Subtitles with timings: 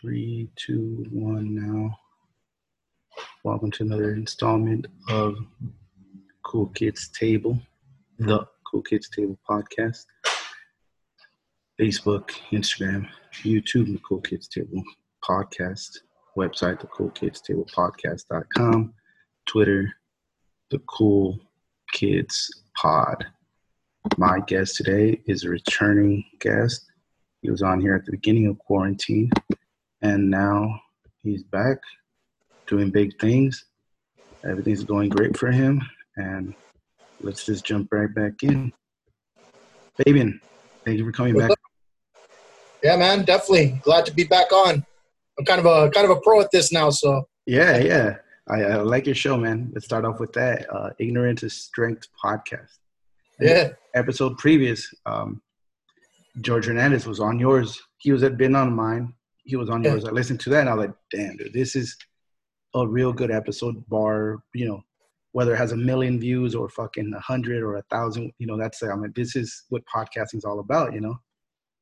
[0.00, 1.98] Three, two, one now.
[3.42, 5.36] Welcome to another installment of
[6.44, 7.58] Cool Kids Table,
[8.20, 10.04] the Cool Kids Table podcast.
[11.80, 13.08] Facebook, Instagram,
[13.42, 14.84] YouTube, the Cool Kids Table
[15.24, 15.98] podcast,
[16.36, 18.94] website, the Cool Kids Table podcast.com,
[19.46, 19.92] Twitter,
[20.70, 21.40] the Cool
[21.92, 23.26] Kids Pod.
[24.16, 26.84] My guest today is a returning guest.
[27.42, 29.30] He was on here at the beginning of quarantine,
[30.02, 30.80] and now
[31.22, 31.78] he's back
[32.66, 33.64] doing big things.
[34.48, 35.82] Everything's going great for him,
[36.16, 36.54] and
[37.20, 38.72] let's just jump right back in.
[40.04, 40.40] Fabian,
[40.84, 41.50] thank you for coming back.
[42.82, 44.84] Yeah, man, definitely glad to be back on.
[45.38, 48.16] I'm kind of a kind of a pro at this now, so Yeah, yeah.
[48.48, 49.70] I, I like your show, man.
[49.74, 50.72] Let's start off with that.
[50.72, 52.78] Uh, Ignorance is Strength podcast.
[53.40, 55.42] yeah, Episode previous, um,
[56.40, 57.78] George Hernandez was on yours.
[57.98, 59.12] He was had been on mine.
[59.48, 60.04] He was on yours.
[60.04, 61.96] I listened to that and I was like, damn, dude, this is
[62.74, 63.82] a real good episode.
[63.88, 64.82] Bar, you know,
[65.32, 68.58] whether it has a million views or fucking a hundred or a thousand, you know,
[68.58, 71.16] that's I mean, this is what podcasting's all about, you know.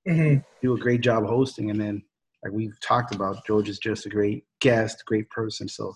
[0.07, 2.03] hmm do a great job hosting and then
[2.43, 5.95] like we've talked about george is just a great guest great person so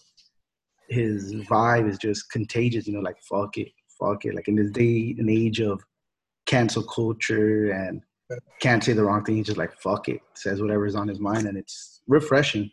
[0.88, 4.70] his vibe is just contagious you know like fuck it fuck it like in this
[4.70, 5.80] day and age of
[6.46, 8.02] cancel culture and
[8.60, 11.46] can't say the wrong thing he's just like fuck it says whatever's on his mind
[11.46, 12.70] and it's refreshing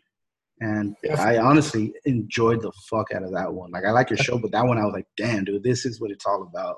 [0.60, 1.20] and Yeah.
[1.20, 4.52] i honestly enjoyed the fuck out of that one like i like your show but
[4.52, 6.76] that one i was like damn dude this is what it's all about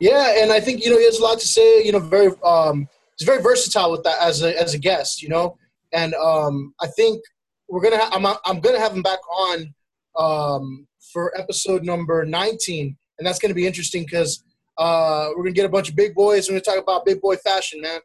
[0.00, 1.82] yeah, and I think you know he has a lot to say.
[1.84, 2.88] You know, very um,
[3.18, 5.22] he's very versatile with that as a as a guest.
[5.22, 5.56] You know,
[5.92, 7.20] and um, I think
[7.68, 9.74] we're gonna ha- I'm I'm gonna have him back on
[10.16, 14.44] um, for episode number 19, and that's gonna be interesting because
[14.78, 16.48] uh, we're gonna get a bunch of big boys.
[16.48, 18.00] We're gonna talk about big boy fashion, man.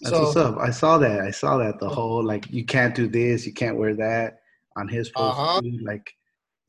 [0.00, 0.58] That's So- what's up.
[0.58, 1.20] I saw that.
[1.20, 1.78] I saw that.
[1.80, 4.38] The whole like you can't do this, you can't wear that
[4.76, 5.38] on his post.
[5.38, 5.60] Uh-huh.
[5.60, 5.78] too.
[5.84, 6.08] Like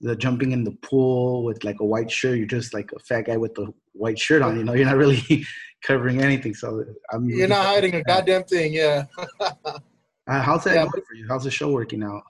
[0.01, 2.37] the jumping in the pool with like a white shirt.
[2.37, 4.57] You're just like a fat guy with the white shirt on.
[4.57, 5.21] You know, you're not really
[5.83, 6.53] covering anything.
[6.55, 7.29] So I'm.
[7.29, 9.05] You're not hiding a goddamn thing, yeah.
[9.39, 10.81] Uh, how's that Yeah.
[10.83, 11.25] going for you?
[11.27, 12.21] How's the show working out?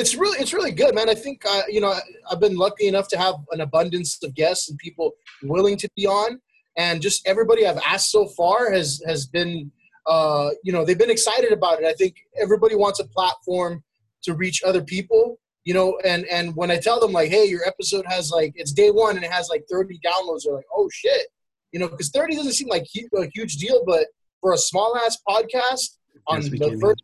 [0.00, 1.08] It's really it's really good man.
[1.08, 1.94] I think uh, you know
[2.30, 5.12] i've been lucky enough to have an abundance of guests and people
[5.42, 6.40] willing to be on.
[6.76, 9.70] And just everybody i've asked so far has has been
[10.06, 11.86] uh, you know they've been excited about it.
[11.86, 13.84] I think everybody wants a platform
[14.22, 17.66] to reach other people you know and and when i tell them like hey your
[17.66, 20.88] episode has like it's day one and it has like 30 downloads they're like oh
[20.90, 21.26] shit.
[21.72, 22.86] You know because 30 doesn't seem like
[23.16, 24.06] a huge deal but
[24.40, 27.02] for a small ass podcast on Yes, the first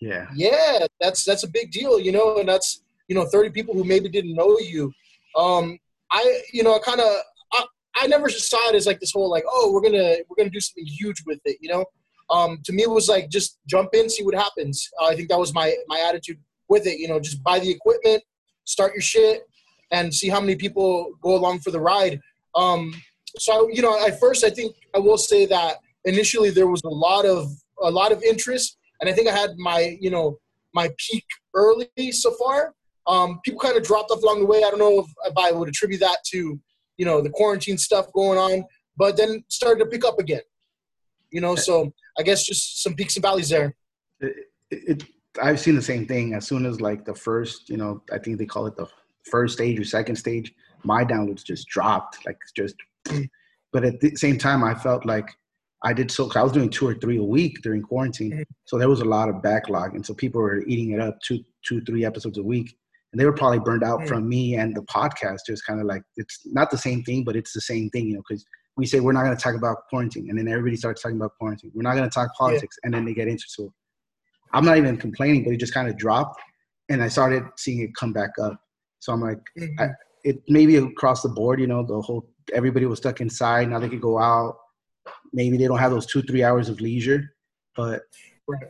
[0.00, 0.26] Yeah.
[0.34, 3.84] yeah that's that's a big deal you know and that's you know 30 people who
[3.84, 4.92] maybe didn't know you.
[5.36, 5.78] Um
[6.10, 7.10] i you know I kind of
[7.52, 7.64] I,
[7.96, 10.60] I never saw it as like this whole like oh we're gonna we're gonna do
[10.60, 11.84] something huge with it you know?
[12.30, 14.88] Um to me it was like just jump in see what happens.
[15.00, 17.70] Uh, i think that was my my attitude with it you know just buy the
[17.70, 18.22] equipment
[18.64, 19.42] start your shit
[19.92, 22.20] and see how many people go along for the ride.
[22.54, 22.92] Um
[23.38, 26.88] so you know at first i think i will say that initially there was a
[26.88, 27.48] lot of
[27.82, 30.38] a lot of interest and I think I had my you know
[30.74, 31.24] my peak
[31.54, 32.74] early so far.
[33.06, 34.58] Um, people kind of dropped off along the way.
[34.58, 36.60] I don't know if, if I would attribute that to
[36.96, 38.64] you know the quarantine stuff going on,
[38.96, 40.42] but then started to pick up again.
[41.30, 43.74] You know, so I guess just some peaks and valleys there.
[44.20, 44.36] It,
[44.70, 45.04] it,
[45.42, 46.34] I've seen the same thing.
[46.34, 48.86] As soon as like the first, you know, I think they call it the
[49.24, 52.24] first stage or second stage, my downloads just dropped.
[52.24, 52.76] Like just,
[53.72, 55.28] but at the same time, I felt like
[55.82, 56.24] I did so.
[56.24, 59.04] because I was doing two or three a week during quarantine, so there was a
[59.04, 62.42] lot of backlog, and so people were eating it up two, two, three episodes a
[62.42, 62.76] week,
[63.12, 65.40] and they were probably burned out from me and the podcast.
[65.46, 68.14] Just kind of like it's not the same thing, but it's the same thing, you
[68.14, 68.44] know, because
[68.76, 71.32] we say we're not going to talk about quarantine, and then everybody starts talking about
[71.38, 71.70] quarantine.
[71.74, 73.72] We're not going to talk politics, and then they get into so.
[74.52, 76.40] I'm not even complaining, but it just kind of dropped,
[76.88, 78.58] and I started seeing it come back up.
[79.00, 79.80] So I'm like, Mhm.
[79.80, 79.94] I-
[80.24, 83.68] it maybe across the board, you know, the whole everybody was stuck inside.
[83.70, 84.56] Now they could go out.
[85.36, 87.20] Maybe they don't have those two three hours of leisure,
[87.76, 88.02] but
[88.48, 88.68] Right.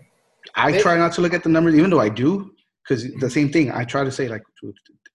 [0.54, 3.30] I They- try not to look at the numbers, even though I do, because the
[3.30, 3.70] same thing.
[3.70, 4.42] I try to say like,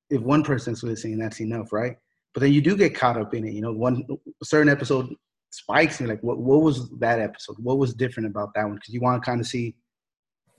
[0.09, 1.95] if one person's listening, that's enough, right?
[2.33, 3.53] But then you do get caught up in it.
[3.53, 4.05] You know, one
[4.43, 5.13] certain episode
[5.51, 6.07] spikes me.
[6.07, 7.57] Like, what what was that episode?
[7.59, 8.75] What was different about that one?
[8.75, 9.75] Because you want to kind of see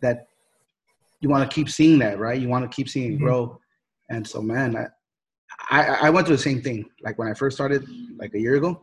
[0.02, 0.26] that.
[1.20, 2.38] You want to keep seeing that, right?
[2.40, 3.22] You want to keep seeing it Mhm.
[3.24, 3.60] grow.
[4.10, 4.86] And so, man, I,
[5.70, 6.84] I I went through the same thing.
[7.02, 7.86] Like when I first started,
[8.18, 8.82] like a year ago,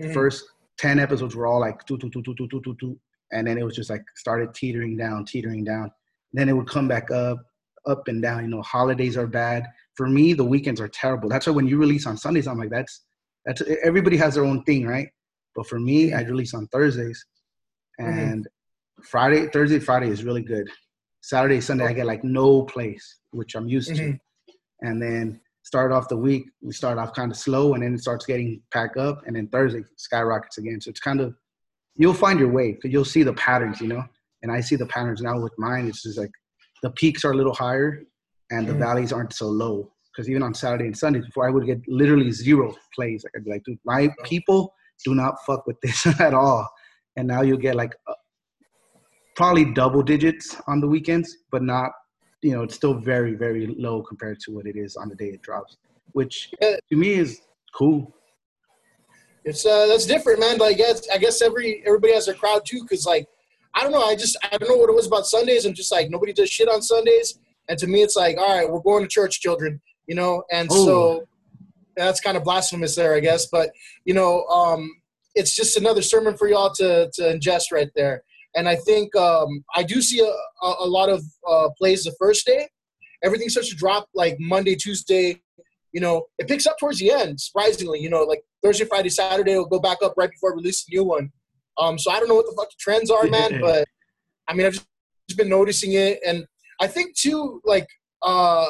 [0.00, 0.14] Mhm.
[0.14, 0.44] first
[0.78, 2.98] 10 episodes were all like two, two, two, two, two, two, two, two.
[3.32, 5.90] And then it was just like started teetering down, teetering down.
[6.32, 7.38] Then it would come back up,
[7.86, 8.42] up and down.
[8.42, 9.66] You know, holidays are bad.
[9.94, 11.28] For me, the weekends are terrible.
[11.28, 13.02] That's why when you release on Sundays, I'm like, that's,
[13.44, 15.08] that's, everybody has their own thing, right?
[15.54, 17.24] But for me, I release on Thursdays.
[17.98, 18.46] And
[19.02, 20.68] Friday, Thursday, Friday is really good.
[21.20, 24.12] Saturday, Sunday, I get like no place, which I'm used mm-hmm.
[24.12, 24.18] to.
[24.82, 28.00] And then start off the week, we start off kind of slow, and then it
[28.00, 30.80] starts getting packed up, and then Thursday skyrockets again.
[30.80, 31.34] So it's kind of
[31.96, 34.04] you'll find your way because you'll see the patterns, you know.
[34.42, 35.88] And I see the patterns now with mine.
[35.88, 36.30] It's just like
[36.82, 38.04] the peaks are a little higher,
[38.50, 38.82] and the mm-hmm.
[38.82, 39.90] valleys aren't so low.
[40.14, 43.24] Because even on Saturday and Sundays, before I would get literally zero plays.
[43.24, 44.72] Like I'd be like, dude, my people
[45.04, 46.68] do not fuck with this at all.
[47.16, 48.14] And now you'll get like uh,
[49.34, 51.90] probably double digits on the weekends, but not,
[52.44, 55.28] you know, it's still very, very low compared to what it is on the day
[55.28, 55.78] it drops,
[56.12, 57.40] which to me is
[57.74, 58.14] cool.
[59.46, 60.58] It's uh, that's different, man.
[60.58, 63.26] Like, I guess, I guess every everybody has their crowd too, because like,
[63.74, 65.64] I don't know, I just I don't know what it was about Sundays.
[65.64, 67.38] I'm just like nobody does shit on Sundays,
[67.70, 70.70] and to me, it's like, all right, we're going to church, children, you know, and
[70.70, 70.84] Ooh.
[70.84, 71.28] so
[71.96, 73.46] that's kind of blasphemous there, I guess.
[73.46, 73.70] But
[74.04, 74.90] you know, um,
[75.34, 78.22] it's just another sermon for y'all to to ingest right there.
[78.56, 82.46] And I think um, I do see a, a, lot of uh, plays the first
[82.46, 82.68] day.
[83.22, 85.40] Everything starts to drop like Monday, Tuesday.
[85.92, 88.00] You know, it picks up towards the end, surprisingly.
[88.00, 90.94] You know, like Thursday, Friday, Saturday will go back up right before I release a
[90.94, 91.30] new one.
[91.78, 93.60] Um, so I don't know what the fuck the trends are, man.
[93.60, 93.86] but
[94.48, 96.46] I mean, I've just been noticing it, and
[96.80, 97.88] I think too, like,
[98.22, 98.66] uh,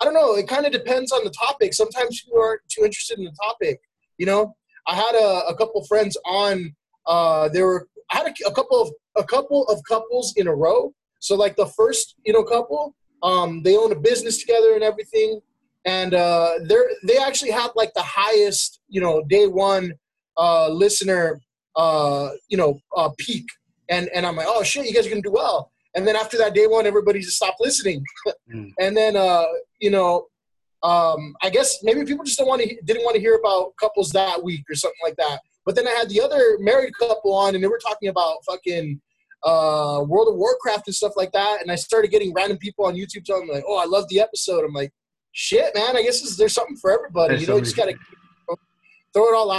[0.00, 0.34] I don't know.
[0.36, 1.74] It kind of depends on the topic.
[1.74, 3.80] Sometimes people aren't too interested in the topic.
[4.18, 4.56] You know,
[4.86, 6.74] I had a, a couple friends on.
[7.06, 10.54] Uh, there were I had a, a, couple of a couple of couples in a
[10.54, 10.92] row.
[11.20, 15.40] So like the first you know couple, um, they own a business together and everything,
[15.84, 19.92] and uh, they're they actually have like the highest you know day one
[20.36, 21.40] uh, listener
[21.76, 23.46] uh, you know uh, peak,
[23.88, 25.72] and and I'm like oh shit you guys are gonna do well.
[25.94, 28.04] And then after that day one, everybody just stopped listening.
[28.54, 28.70] mm.
[28.78, 29.44] And then uh,
[29.80, 30.26] you know
[30.82, 34.10] um, I guess maybe people just don't want to didn't want to hear about couples
[34.10, 35.40] that week or something like that.
[35.64, 39.00] But then I had the other married couple on, and they were talking about fucking
[39.42, 41.62] uh, World of Warcraft and stuff like that.
[41.62, 44.20] And I started getting random people on YouTube telling me like, "Oh, I love the
[44.20, 44.92] episode." I'm like,
[45.32, 45.96] "Shit, man!
[45.96, 47.94] I guess there's something for everybody." There's you know, you just gotta
[49.12, 49.50] throw it all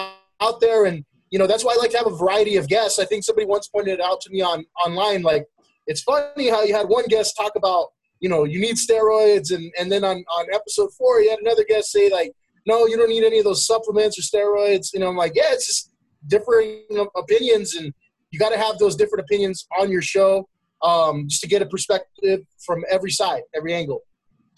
[0.41, 2.99] out there, and you know that's why I like to have a variety of guests.
[2.99, 5.45] I think somebody once pointed it out to me on online, like
[5.85, 7.87] it's funny how you had one guest talk about
[8.19, 9.53] you know, you need steroids.
[9.53, 12.33] And, and then on, on episode four, you had another guest say, like,
[12.65, 14.93] no, you don't need any of those supplements or steroids.
[14.93, 15.91] You know, I'm like, yeah, it's just
[16.27, 16.83] differing
[17.15, 17.75] opinions.
[17.75, 17.93] And
[18.31, 20.47] you got to have those different opinions on your show
[20.83, 24.01] um, just to get a perspective from every side, every angle.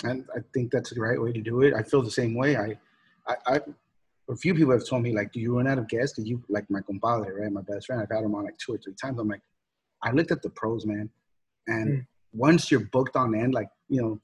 [0.04, 1.74] And I think that's the right way to do it.
[1.74, 2.56] I feel the same way.
[2.56, 2.78] I,
[3.28, 3.60] I, I
[4.30, 6.16] a few people have told me like, do you run out of guests?
[6.16, 7.52] Did you like my compadre, right?
[7.52, 8.02] My best friend.
[8.02, 9.20] I've had him on like two or three times.
[9.20, 9.42] I'm like,
[10.04, 11.10] I looked at the pros, man,
[11.68, 14.20] and mm once you're booked on end, like you know,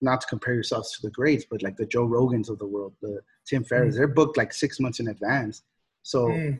[0.00, 2.94] not to compare yourselves to the greats, but like the Joe Rogans of the world,
[3.02, 3.98] the Tim Ferriss, mm.
[3.98, 5.62] they're booked like six months in advance.
[6.02, 6.58] So mm.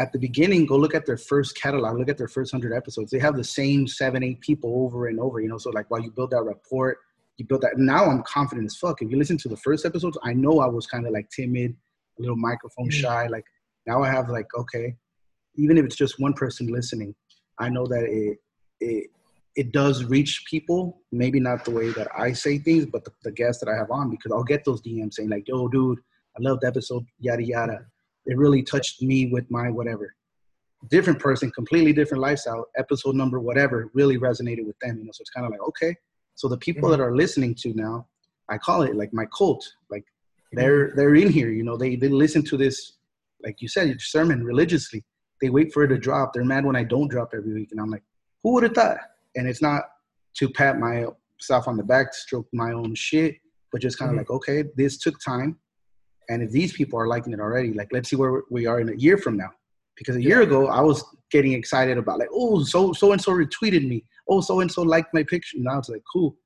[0.00, 3.10] At the beginning, go look at their first catalog, look at their first hundred episodes.
[3.10, 5.40] They have the same seven, eight people over and over.
[5.40, 6.96] You know, so like while you build that rapport,
[7.36, 7.76] you build that.
[7.76, 9.02] Now I'm confident as fuck.
[9.02, 11.76] If you listen to the first episodes, I know I was kind of like timid,
[12.18, 12.92] a little microphone mm.
[12.92, 13.26] shy.
[13.26, 13.44] Like
[13.86, 14.96] now I have like okay,
[15.56, 17.14] even if it's just one person listening,
[17.58, 18.38] I know that it
[18.80, 19.10] it
[19.54, 23.32] it does reach people, maybe not the way that I say things, but the, the
[23.32, 25.98] guests that I have on, because I'll get those DMs saying like, yo, dude,
[26.38, 27.84] I love the episode, yada, yada.
[28.30, 30.14] It really touched me with my whatever.
[30.88, 35.10] Different person, completely different lifestyle, episode number, whatever, really resonated with them, you know?
[35.12, 35.94] So it's kind of like, okay.
[36.36, 36.98] So the people mm-hmm.
[36.98, 38.06] that are listening to now,
[38.48, 39.62] I call it like my cult.
[39.90, 40.04] Like
[40.52, 40.96] they're, mm-hmm.
[40.96, 42.94] they're in here, you know, they, they listen to this,
[43.42, 45.04] like you said, your sermon religiously.
[45.42, 46.32] They wait for it to drop.
[46.32, 47.68] They're mad when I don't drop every week.
[47.72, 48.02] And I'm like,
[48.42, 48.98] who would have thought?
[49.36, 49.84] and it's not
[50.34, 53.36] to pat myself on the back, stroke my own shit,
[53.72, 54.32] but just kind of mm-hmm.
[54.32, 55.58] like, okay, this took time,
[56.28, 58.88] and if these people are liking it already, like let's see where we are in
[58.88, 59.50] a year from now.
[59.96, 63.32] Because a year ago, I was getting excited about like, oh, so so and so
[63.32, 65.58] retweeted me, oh, so and so liked my picture.
[65.58, 66.36] Now it's like, cool,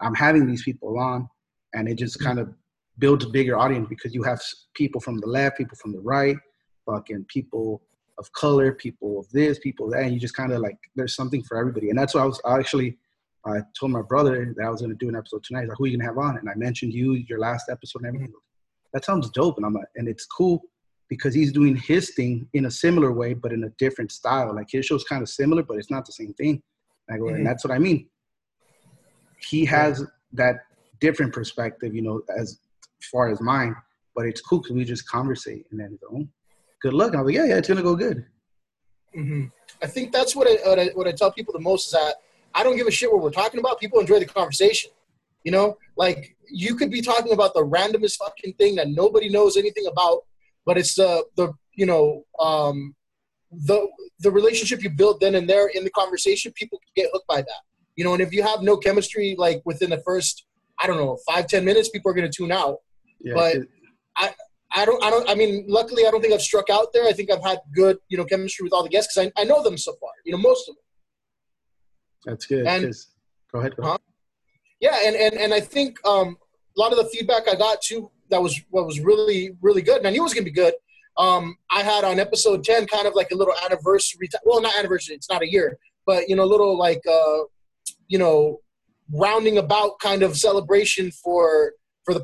[0.00, 1.28] I'm having these people on,
[1.74, 2.26] and it just mm-hmm.
[2.26, 2.54] kind of
[2.98, 4.40] builds a bigger audience because you have
[4.74, 6.36] people from the left, people from the right,
[6.86, 7.82] fucking people
[8.18, 11.16] of color, people of this, people of that, and you just kind of like there's
[11.16, 11.90] something for everybody.
[11.90, 12.98] And that's why I was I actually
[13.46, 15.66] I told my brother that I was going to do an episode tonight.
[15.66, 16.36] Like, who are you going to have on?
[16.36, 18.32] And I mentioned you, your last episode, and everything.
[18.92, 20.62] That sounds dope, and I'm like, and it's cool
[21.08, 24.54] because he's doing his thing in a similar way, but in a different style.
[24.54, 26.62] Like his show's kind of similar, but it's not the same thing.
[27.08, 27.36] And I go, mm-hmm.
[27.36, 28.08] and that's what I mean.
[29.48, 30.04] He has
[30.34, 30.60] that
[31.00, 32.60] different perspective, you know, as
[33.10, 33.74] far as mine,
[34.14, 36.26] but it's cool because we just conversate and then go,
[36.80, 37.14] good luck.
[37.14, 38.24] I'm like, yeah, yeah, it's gonna go good.
[39.16, 39.46] Mm-hmm.
[39.82, 42.16] I think that's what I, what I, what I tell people the most is that
[42.54, 43.80] I don't give a shit what we're talking about.
[43.80, 44.92] People enjoy the conversation.
[45.44, 49.56] You know, like you could be talking about the randomest fucking thing that nobody knows
[49.56, 50.20] anything about,
[50.66, 52.94] but it's the the you know um,
[53.50, 53.88] the
[54.20, 57.62] the relationship you build then and there in the conversation, people get hooked by that.
[57.96, 60.46] You know, and if you have no chemistry, like within the first,
[60.78, 62.76] I don't know, five ten minutes, people are going to tune out.
[63.20, 63.68] Yeah, but it,
[64.16, 64.34] I.
[64.72, 67.04] I don't, I don't, I mean, luckily, I don't think I've struck out there.
[67.04, 69.44] I think I've had good, you know, chemistry with all the guests because I, I
[69.44, 70.84] know them so far, you know, most of them.
[72.24, 72.64] That's good.
[72.68, 72.94] And,
[73.52, 73.74] go ahead.
[73.74, 73.98] Go ahead.
[73.98, 73.98] Huh?
[74.80, 74.98] Yeah.
[75.04, 76.36] And, and, and I think um,
[76.76, 79.98] a lot of the feedback I got too, that was what was really, really good.
[79.98, 80.74] And I knew it was going to be good
[81.20, 84.26] um, I had on episode 10 kind of like a little anniversary.
[84.26, 87.40] T- well, not anniversary, it's not a year, but, you know, a little like, uh,
[88.08, 88.60] you know,
[89.12, 91.72] rounding about kind of celebration for
[92.04, 92.20] for the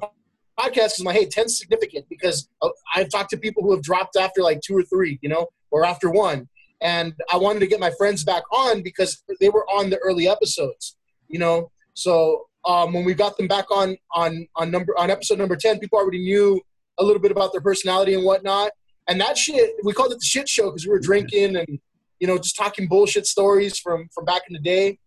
[0.58, 4.16] podcast because my hey 10 significant because uh, I've talked to people who have dropped
[4.16, 6.48] after like two or three, you know, or after one.
[6.80, 10.28] And I wanted to get my friends back on because they were on the early
[10.28, 10.96] episodes,
[11.28, 11.70] you know.
[11.96, 15.78] So um, when we got them back on on on number on episode number 10,
[15.78, 16.60] people already knew
[16.98, 18.70] a little bit about their personality and whatnot.
[19.08, 21.78] And that shit, we called it the shit show because we were drinking and
[22.20, 24.98] you know just talking bullshit stories from from back in the day.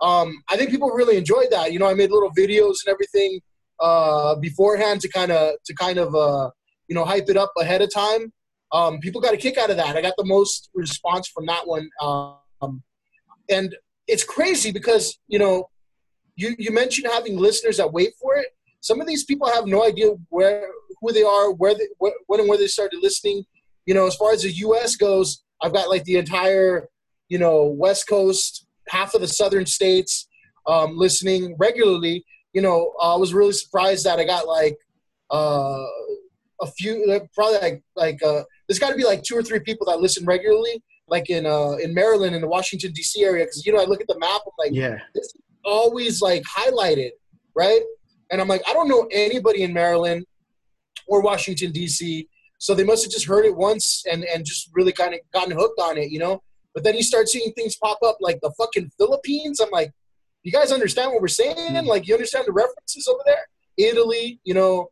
[0.00, 1.72] Um, I think people really enjoyed that.
[1.72, 3.40] You know, I made little videos and everything
[3.80, 6.50] uh, beforehand to kind of to kind of uh,
[6.86, 8.32] you know hype it up ahead of time.
[8.72, 9.96] Um, people got a kick out of that.
[9.96, 12.82] I got the most response from that one, um,
[13.48, 13.74] and
[14.06, 15.68] it's crazy because you know
[16.36, 18.46] you you mentioned having listeners that wait for it.
[18.80, 20.68] Some of these people have no idea where
[21.00, 23.44] who they are, where they, wh- when and where they started listening.
[23.86, 24.96] You know, as far as the U.S.
[24.96, 26.88] goes, I've got like the entire,
[27.28, 30.28] you know, West Coast, half of the southern states
[30.66, 32.24] um, listening regularly.
[32.52, 34.76] You know, I was really surprised that I got like
[35.30, 35.82] uh,
[36.60, 39.86] a few, probably like like uh, there's got to be like two or three people
[39.86, 43.24] that listen regularly, like in uh, in Maryland in the Washington D.C.
[43.24, 43.44] area.
[43.44, 45.32] Because you know, I look at the map, I'm like, yeah, it's
[45.66, 47.10] always like highlighted,
[47.54, 47.82] right?
[48.30, 50.24] And I'm like, I don't know anybody in Maryland
[51.06, 52.28] or Washington D.C.
[52.58, 55.52] So they must have just heard it once and and just really kind of gotten
[55.52, 56.42] hooked on it, you know.
[56.74, 59.60] But then you start seeing things pop up like the fucking Philippines.
[59.60, 59.92] I'm like,
[60.46, 61.56] you guys understand what we're saying?
[61.56, 61.86] Mm-hmm.
[61.86, 63.48] Like, you understand the references over there?
[63.78, 64.90] Italy, you know,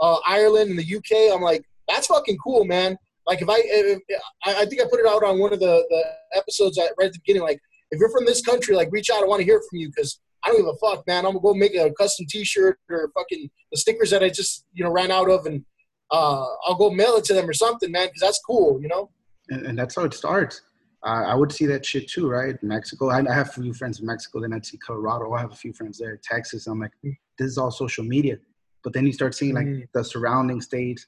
[0.00, 1.32] uh, Ireland and the UK.
[1.32, 2.96] I'm like, that's fucking cool, man.
[3.26, 4.00] Like, if I, if,
[4.44, 7.12] I, I think I put it out on one of the, the episodes right at
[7.12, 7.42] the beginning.
[7.42, 7.60] Like,
[7.92, 9.22] if you're from this country, like, reach out.
[9.22, 11.24] I want to hear from you because I don't give a fuck, man.
[11.24, 14.82] I'm gonna go make a custom T-shirt or fucking the stickers that I just you
[14.82, 15.64] know ran out of, and
[16.10, 19.10] uh, I'll go mail it to them or something, man, because that's cool, you know.
[19.50, 20.62] And, and that's how it starts.
[21.04, 22.60] Uh, I would see that shit too, right?
[22.62, 23.10] Mexico.
[23.10, 24.40] I, I, have a few friends in Mexico.
[24.40, 25.32] Then I'd see Colorado.
[25.32, 26.18] I have a few friends there.
[26.22, 26.66] Texas.
[26.68, 28.36] I'm like, this is all social media.
[28.84, 29.88] But then you start seeing like mm.
[29.94, 31.06] the surrounding states.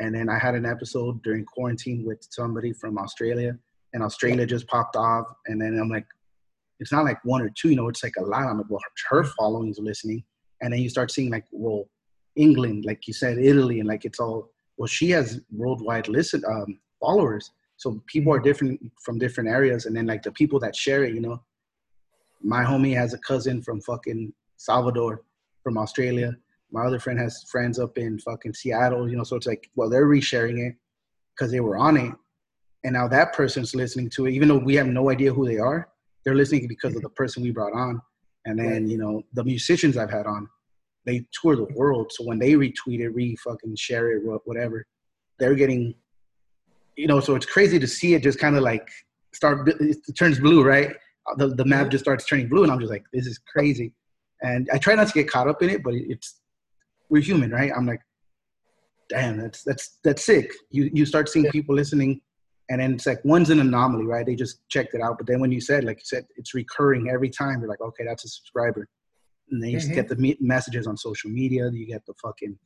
[0.00, 3.56] And then I had an episode during quarantine with somebody from Australia,
[3.94, 5.26] and Australia just popped off.
[5.46, 6.06] And then I'm like,
[6.80, 8.42] it's not like one or two, you know, it's like a lot.
[8.42, 8.80] I'm like, well,
[9.10, 10.22] her following is listening.
[10.60, 11.88] And then you start seeing like, well,
[12.36, 16.78] England, like you said, Italy, and like it's all, well, she has worldwide listen um,
[17.00, 17.50] followers.
[17.78, 19.86] So people are different from different areas.
[19.86, 21.42] And then like the people that share it, you know,
[22.42, 25.22] my homie has a cousin from fucking Salvador,
[25.62, 26.36] from Australia.
[26.70, 29.88] My other friend has friends up in fucking Seattle, you know, so it's like, well,
[29.88, 30.74] they're resharing it
[31.34, 32.12] because they were on it.
[32.84, 35.58] And now that person's listening to it, even though we have no idea who they
[35.58, 35.88] are
[36.26, 38.02] they're listening because of the person we brought on.
[38.44, 40.48] And then, you know, the musicians I've had on,
[41.04, 42.12] they tour the world.
[42.12, 44.84] So when they retweet it, re fucking share it, whatever,
[45.38, 45.94] they're getting,
[46.96, 48.88] you know, so it's crazy to see it just kind of like
[49.32, 50.96] start, it turns blue, right?
[51.36, 52.64] The, the map just starts turning blue.
[52.64, 53.92] And I'm just like, this is crazy.
[54.42, 56.40] And I try not to get caught up in it, but it's,
[57.08, 57.70] we're human, right?
[57.74, 58.00] I'm like,
[59.08, 60.50] damn, that's, that's, that's sick.
[60.70, 62.20] You, you start seeing people listening
[62.68, 64.26] and then it's like one's an anomaly, right?
[64.26, 65.18] They just checked it out.
[65.18, 67.60] But then when you said, like you said, it's recurring every time.
[67.60, 68.88] You're like, okay, that's a subscriber.
[69.50, 69.94] And then you mm-hmm.
[69.94, 71.70] get the me- messages on social media.
[71.72, 72.58] You get the fucking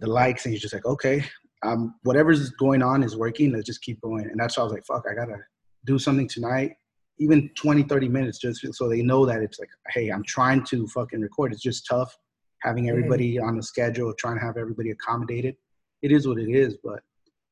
[0.00, 1.24] the likes, and you're just like, okay,
[1.62, 3.52] um, whatever's going on is working.
[3.52, 4.24] Let's just keep going.
[4.24, 5.38] And that's why I was like, fuck, I gotta
[5.84, 6.72] do something tonight,
[7.18, 10.86] even 20, 30 minutes, just so they know that it's like, hey, I'm trying to
[10.88, 11.52] fucking record.
[11.52, 12.16] It's just tough
[12.62, 12.96] having mm-hmm.
[12.96, 13.46] everybody mm-hmm.
[13.46, 15.56] on the schedule, trying to have everybody accommodated.
[16.02, 17.00] It is what it is, but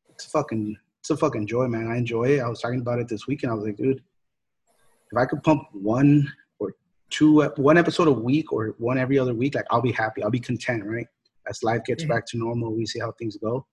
[0.08, 1.88] it's fucking it's a fucking joy, man.
[1.88, 2.40] I enjoy it.
[2.40, 3.50] I was talking about it this weekend.
[3.50, 4.00] I was like, dude,
[5.10, 6.76] if I could pump one or
[7.10, 10.22] two, one episode a week or one every other week, like I'll be happy.
[10.22, 11.08] I'll be content, right?
[11.48, 12.12] As life gets mm-hmm.
[12.12, 13.66] back to normal, we see how things go.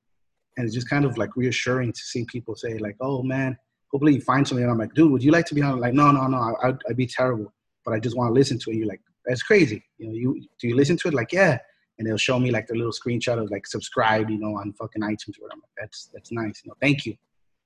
[0.57, 3.55] And it's just kind of like reassuring to see people say, like, oh man,
[3.91, 4.63] hopefully you find something.
[4.63, 5.79] And I'm like, dude, would you like to be on?
[5.79, 7.53] Like, no, no, no, I'd, I'd be terrible,
[7.85, 8.77] but I just want to listen to it.
[8.77, 9.85] You're like, that's crazy.
[9.99, 11.13] You know, you do you listen to it?
[11.13, 11.59] Like, yeah
[11.99, 15.01] and they'll show me like the little screenshot of like subscribe, you know, on fucking
[15.01, 15.61] iTunes or whatever.
[15.77, 16.61] That's that's nice.
[16.63, 17.15] You know, thank you.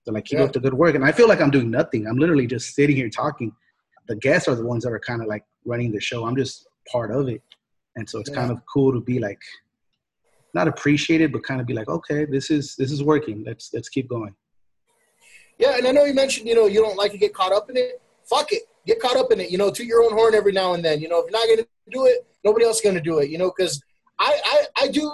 [0.04, 0.46] So like keep yeah.
[0.46, 0.96] up the good work.
[0.96, 2.08] And I feel like I'm doing nothing.
[2.08, 3.54] I'm literally just sitting here talking.
[4.08, 6.26] The guests are the ones that are kind of like running the show.
[6.26, 7.42] I'm just part of it.
[7.96, 8.36] And so it's yeah.
[8.36, 9.40] kind of cool to be like
[10.56, 13.44] not appreciated, but kind of be like, okay, this is this is working.
[13.46, 14.36] Let's let's keep going.
[15.60, 17.70] Yeah, and I know you mentioned you know you don't like to get caught up
[17.70, 18.02] in it.
[18.26, 19.52] Fuck it, get caught up in it.
[19.52, 21.00] You know, to your own horn every now and then.
[21.02, 23.30] You know, if you're not gonna do it, nobody else is gonna do it.
[23.30, 23.80] You know, because
[24.24, 25.12] I, I I do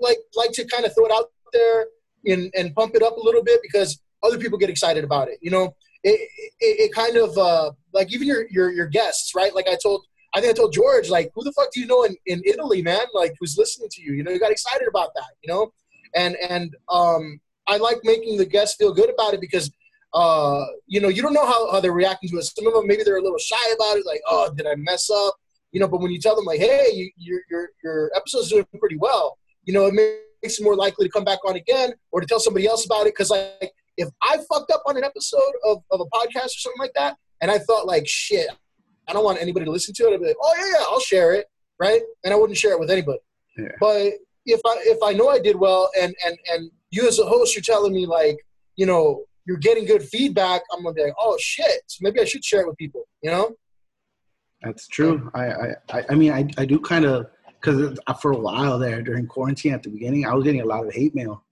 [0.00, 1.86] like like to kind of throw it out there
[2.26, 5.38] and and pump it up a little bit because other people get excited about it.
[5.40, 6.20] You know, it
[6.60, 9.54] it, it kind of uh, like even your your your guests, right?
[9.54, 10.04] Like I told.
[10.34, 12.80] I think I told George, like, who the fuck do you know in, in Italy,
[12.80, 13.04] man?
[13.12, 14.14] Like, who's listening to you?
[14.14, 15.74] You know, you got excited about that, you know?
[16.14, 19.70] And and um, I like making the guests feel good about it because
[20.14, 22.44] uh, you know, you don't know how, how they're reacting to it.
[22.44, 25.10] Some of them maybe they're a little shy about it, like, oh, did I mess
[25.10, 25.34] up?
[25.72, 28.66] You know, but when you tell them like, hey, you, your your your episode's doing
[28.78, 29.94] pretty well, you know, it
[30.42, 33.06] makes them more likely to come back on again or to tell somebody else about
[33.06, 33.14] it.
[33.14, 36.80] Because like, if I fucked up on an episode of, of a podcast or something
[36.80, 38.48] like that, and I thought like, shit,
[39.08, 41.00] I don't want anybody to listen to it, I'd be like, oh yeah, yeah, I'll
[41.00, 41.46] share it,
[41.80, 42.02] right?
[42.24, 43.18] And I wouldn't share it with anybody.
[43.56, 43.68] Yeah.
[43.80, 44.12] But
[44.46, 47.54] if I if I know I did well, and and and you as a host,
[47.54, 48.36] you're telling me like,
[48.76, 52.24] you know, you're getting good feedback, I'm gonna be like, oh shit, so maybe I
[52.24, 53.52] should share it with people, you know?
[54.62, 55.30] That's true.
[55.34, 57.26] I I I mean I I do kind of
[57.60, 60.64] because uh, for a while there during quarantine at the beginning, I was getting a
[60.64, 61.44] lot of hate mail,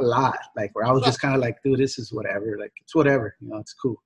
[0.00, 0.38] a lot.
[0.56, 2.56] Like where I was just kind of like, dude, this is whatever.
[2.58, 3.34] Like it's whatever.
[3.40, 4.02] You know, it's cool.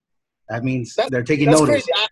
[0.49, 1.85] That means That's- they're taking That's notice.
[1.87, 1.93] crazy.
[1.97, 2.07] I,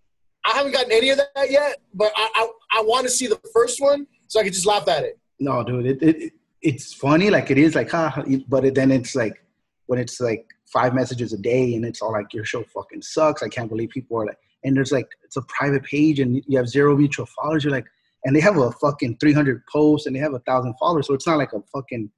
[0.46, 3.40] I haven't gotten any of that yet, but I I, I want to see the
[3.52, 5.18] first one so I can just laugh at it.
[5.38, 6.32] No, dude, it, it it-
[6.62, 7.30] it's funny.
[7.30, 9.42] Like it is like, ha, but it, then it's like
[9.86, 13.42] when it's like five messages a day and it's all like your show fucking sucks.
[13.42, 16.58] I can't believe people are like, and there's like it's a private page and you
[16.58, 17.64] have zero mutual followers.
[17.64, 17.86] You're like,
[18.24, 21.26] and they have a fucking 300 posts and they have a thousand followers, so it's
[21.26, 22.10] not like a fucking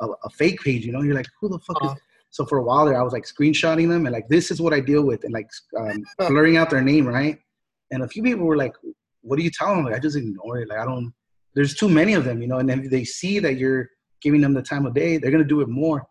[0.00, 0.84] a, a fake page.
[0.84, 1.90] You know, you're like, who the fuck is?
[1.90, 1.98] Uh-huh.
[2.30, 4.74] So for a while there, I was like screenshotting them and like, this is what
[4.74, 7.38] I deal with, and like um, blurring out their name, right?
[7.90, 8.74] And a few people were like,
[9.22, 9.84] what do you tell them?
[9.84, 10.68] Like, I just ignore it.
[10.68, 11.12] Like, I don't.
[11.54, 12.58] There's too many of them, you know.
[12.58, 13.88] And then they see that you're
[14.20, 16.06] giving them the time of day, they're gonna do it more.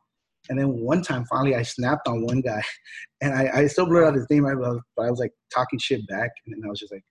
[0.49, 2.61] And then one time, finally, I snapped on one guy,
[3.21, 4.43] and I, I still blurred out his name?
[4.43, 6.91] But I, was, but I was like talking shit back, and then I was just
[6.91, 7.03] like,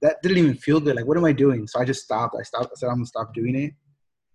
[0.00, 0.96] that didn't even feel good.
[0.96, 1.66] Like, what am I doing?
[1.66, 2.34] So I just stopped.
[2.38, 2.70] I stopped.
[2.72, 3.72] I said, I'm gonna stop doing it.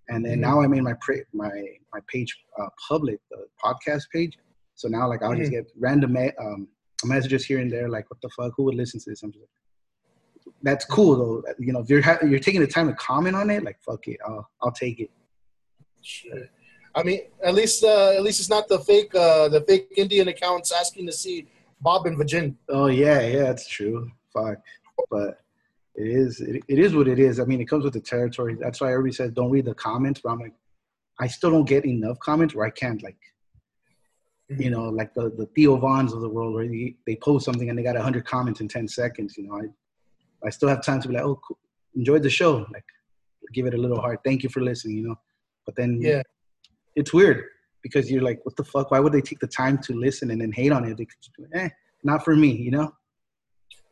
[0.10, 1.50] And then now I made my pra- my
[1.94, 4.38] my page uh, public, the podcast page.
[4.76, 6.68] So now, like, I'll just get random um,
[7.04, 8.54] messages here and there, like, what the fuck?
[8.56, 9.24] Who would listen to this?
[9.24, 11.54] I'm just like, that's cool though.
[11.60, 14.08] You know, if you're ha- you're taking the time to comment on it, like, fuck
[14.08, 15.10] it, I'll I'll take it.
[16.02, 16.50] Shit.
[16.98, 20.30] I mean, at least uh, at least it's not the fake uh, the fake Indian
[20.30, 21.48] accounts asking to see
[21.80, 22.56] Bob and Virginia.
[22.70, 24.12] Oh yeah, yeah, that's true.
[24.34, 24.58] Fuck,
[25.12, 25.40] but
[25.94, 27.40] it is it, it is what it is.
[27.40, 28.58] I mean, it comes with the territory.
[28.60, 30.22] That's why everybody says don't read the comments.
[30.24, 30.56] But I'm like,
[31.20, 33.20] I still don't get enough comments where I can't like,
[34.50, 37.70] you know, like the the Theo Vons of the world where they, they post something
[37.70, 39.38] and they got hundred comments in ten seconds.
[39.38, 41.60] You know, I I still have time to be like, oh, cool.
[41.96, 42.66] enjoyed the show.
[42.74, 42.86] Like,
[43.54, 44.22] give it a little heart.
[44.26, 44.98] Thank you for listening.
[44.98, 45.16] You know,
[45.64, 46.24] but then Yeah.
[46.98, 47.46] It's weird
[47.84, 48.92] because you're like, what the fuck?
[48.92, 50.98] Why would they take the time to listen and then hate on it?
[50.98, 51.70] They could eh,
[52.04, 52.52] not for me.
[52.52, 52.92] You know.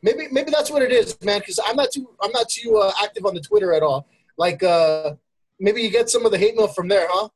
[0.02, 1.40] Maybe maybe that's what it is, man.
[1.40, 4.06] Because I'm not too I'm not too uh, active on the Twitter at all.
[4.36, 5.14] Like uh,
[5.58, 7.28] maybe you get some of the hate mail from there, huh?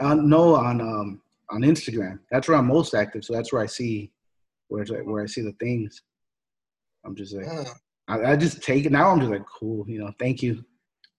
[0.00, 2.18] Uh, no, on um on Instagram.
[2.30, 3.24] That's where I'm most active.
[3.24, 4.10] So that's where I see
[4.68, 6.02] where like, where I see the things.
[7.04, 7.64] I'm just like Uh,
[8.08, 9.10] I, I just take it now.
[9.10, 10.10] I'm just like cool, you know.
[10.18, 10.64] Thank you.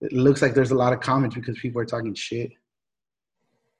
[0.01, 2.51] It looks like there's a lot of comments because people are talking shit.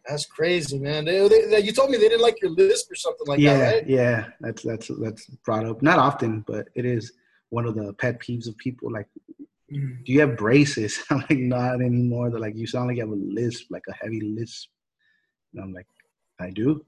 [0.10, 1.06] That's crazy, man.
[1.06, 3.74] They, they, you told me they didn't like your lisp or something like yeah, that,
[3.74, 3.88] right?
[3.88, 4.26] yeah.
[4.42, 7.14] That's that's that's brought up not often, but it is
[7.50, 8.92] one of the pet peeves of people.
[8.92, 9.08] Like,
[9.72, 10.04] Mm.
[10.04, 11.00] do you have braces?
[11.12, 12.32] I'm like not anymore.
[12.32, 14.68] They're like you sound like you have a lisp, like a heavy lisp.
[15.54, 15.86] And I'm like,
[16.40, 16.84] I do.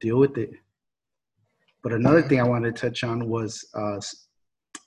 [0.00, 0.50] Deal with it.
[1.84, 4.26] But another thing I wanted to touch on was uh, S-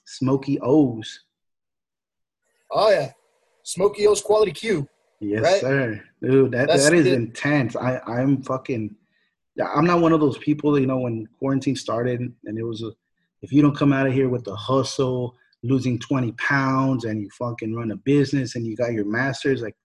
[0.04, 1.24] Smokey O's.
[2.70, 3.12] Oh yeah,
[3.62, 4.86] Smokey O's Quality Q.
[5.20, 5.60] Yes, Right?
[5.60, 6.04] sir.
[6.22, 7.12] Dude, that, That's that is it.
[7.14, 7.76] intense.
[7.76, 8.94] I, I'm fucking
[9.64, 12.90] I'm not one of those people, you know, when quarantine started and it was a
[13.42, 17.28] if you don't come out of here with the hustle, losing 20 pounds and you
[17.38, 19.76] fucking run a business and you got your masters, like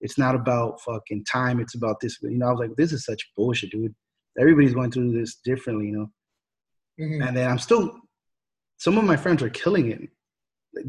[0.00, 2.18] it's not about fucking time, it's about this.
[2.22, 3.94] You know, I was like, this is such bullshit, dude.
[4.40, 6.10] Everybody's going through this differently, you know.
[7.00, 7.26] Mhm.
[7.28, 7.98] And then I'm still
[8.78, 10.08] some of my friends are killing it,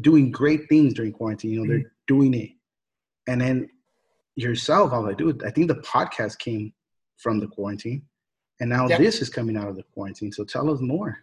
[0.00, 1.52] doing great things during quarantine.
[1.52, 2.50] You know, they're doing it.
[3.28, 3.68] And then
[4.36, 6.72] yourself, I was like, dude, I think the podcast came
[7.18, 8.02] from the quarantine.
[8.60, 8.98] And now Yeah.
[8.98, 10.32] this is coming out of the quarantine.
[10.32, 11.18] So tell us more.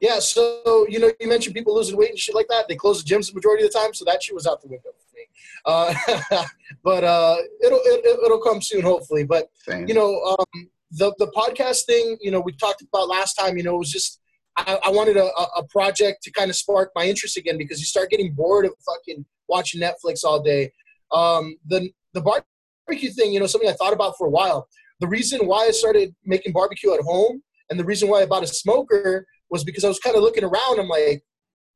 [0.00, 2.68] Yeah, so you know, you mentioned people losing weight and shit like that.
[2.68, 4.68] They close the gyms the majority of the time, so that shit was out the
[4.68, 5.26] window for me.
[5.64, 6.44] Uh,
[6.84, 9.24] but uh, it'll it, it'll come soon, hopefully.
[9.24, 9.86] But Same.
[9.86, 13.56] you know, um, the the podcast thing, you know, we talked about last time.
[13.56, 14.20] You know, it was just
[14.56, 17.78] I, I wanted a, a- a project to kind of spark my interest again because
[17.78, 20.72] you start getting bored of fucking watching Netflix all day.
[21.12, 24.68] Um, the the barbecue thing, you know, something I thought about for a while.
[25.00, 28.42] The reason why I started making barbecue at home And the reason why I bought
[28.42, 30.78] a smoker was because I was kind of looking around.
[30.78, 31.22] I'm like,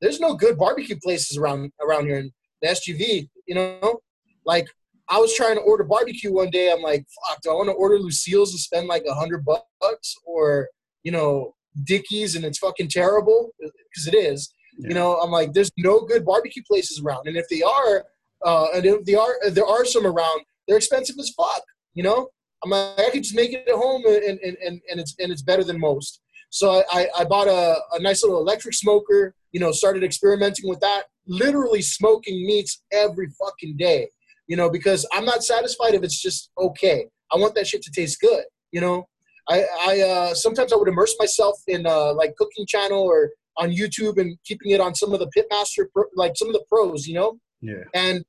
[0.00, 3.28] there's no good barbecue places around around here in the SGV.
[3.46, 4.00] You know,
[4.44, 4.66] like
[5.08, 6.70] I was trying to order barbecue one day.
[6.70, 10.14] I'm like, fuck, do I want to order Lucille's and spend like a hundred bucks,
[10.26, 10.68] or
[11.02, 14.52] you know, Dickey's and it's fucking terrible because it is.
[14.78, 14.88] Yeah.
[14.90, 18.04] You know, I'm like, there's no good barbecue places around, and if they are,
[18.44, 21.62] uh, and if are, there are some around, they're expensive as fuck.
[21.94, 22.28] You know,
[22.62, 25.32] I'm like, I could just make it at home, and and, and, and it's and
[25.32, 26.20] it's better than most.
[26.50, 29.34] So I, I bought a, a nice little electric smoker.
[29.52, 31.04] You know, started experimenting with that.
[31.26, 34.08] Literally smoking meats every fucking day.
[34.46, 37.06] You know, because I'm not satisfied if it's just okay.
[37.32, 38.44] I want that shit to taste good.
[38.72, 39.08] You know,
[39.48, 43.70] I, I uh, sometimes I would immerse myself in uh, like cooking channel or on
[43.70, 47.06] YouTube and keeping it on some of the pitmaster like some of the pros.
[47.06, 47.38] You know.
[47.60, 47.84] Yeah.
[47.94, 48.24] And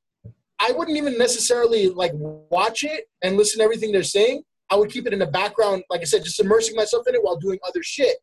[0.59, 4.43] I wouldn't even necessarily like watch it and listen to everything they're saying.
[4.69, 7.23] I would keep it in the background, like I said, just immersing myself in it
[7.23, 8.17] while doing other shit,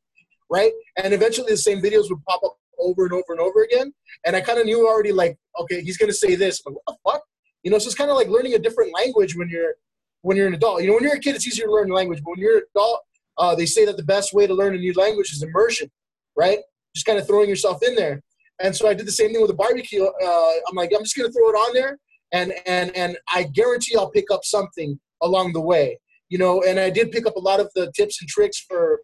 [0.50, 0.72] right?
[1.02, 3.92] And eventually the same videos would pop up over and over and over again.
[4.24, 6.62] And I kind of knew already, like, okay, he's gonna say this.
[6.66, 7.22] I'm like, what the fuck?
[7.62, 9.74] You know, so it's kind of like learning a different language when you're
[10.22, 10.82] when you're an adult.
[10.82, 12.58] You know, when you're a kid, it's easier to learn a language, but when you're
[12.58, 13.00] an adult,
[13.38, 15.90] uh, they say that the best way to learn a new language is immersion,
[16.36, 16.58] right?
[16.94, 18.22] Just kind of throwing yourself in there.
[18.62, 20.04] And so I did the same thing with the barbecue.
[20.04, 21.98] Uh, I'm like, I'm just gonna throw it on there,
[22.32, 26.78] and and and I guarantee I'll pick up something along the way you know, and
[26.78, 29.00] I did pick up a lot of the tips and tricks for,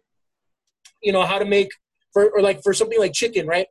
[1.01, 1.69] you know, how to make
[2.11, 3.67] for or like for something like chicken, right?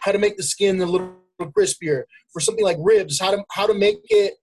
[0.00, 2.04] How to make the skin a little crispier.
[2.32, 4.34] For something like ribs, how to how to make it,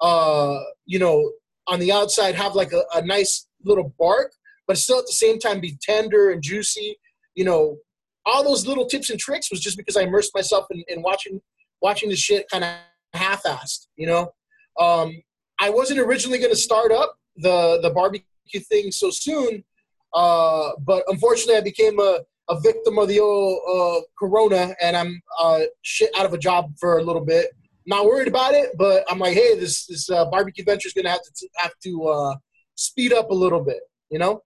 [0.00, 1.32] uh, you know,
[1.66, 4.32] on the outside have like a, a nice little bark,
[4.66, 6.96] but still at the same time be tender and juicy.
[7.34, 7.78] You know,
[8.26, 11.40] all those little tips and tricks was just because I immersed myself in, in watching
[11.80, 12.74] watching the shit kind of
[13.14, 13.86] half-assed.
[13.96, 14.32] You know,
[14.78, 15.22] um,
[15.58, 19.64] I wasn't originally going to start up the the barbecue thing so soon.
[20.12, 25.20] Uh, but unfortunately, I became a, a victim of the old uh, corona, and I'm
[25.38, 27.50] uh, shit out of a job for a little bit.
[27.86, 31.10] Not worried about it, but I'm like, hey, this this uh, barbecue venture is gonna
[31.10, 32.34] have to have to uh,
[32.74, 34.42] speed up a little bit, you know.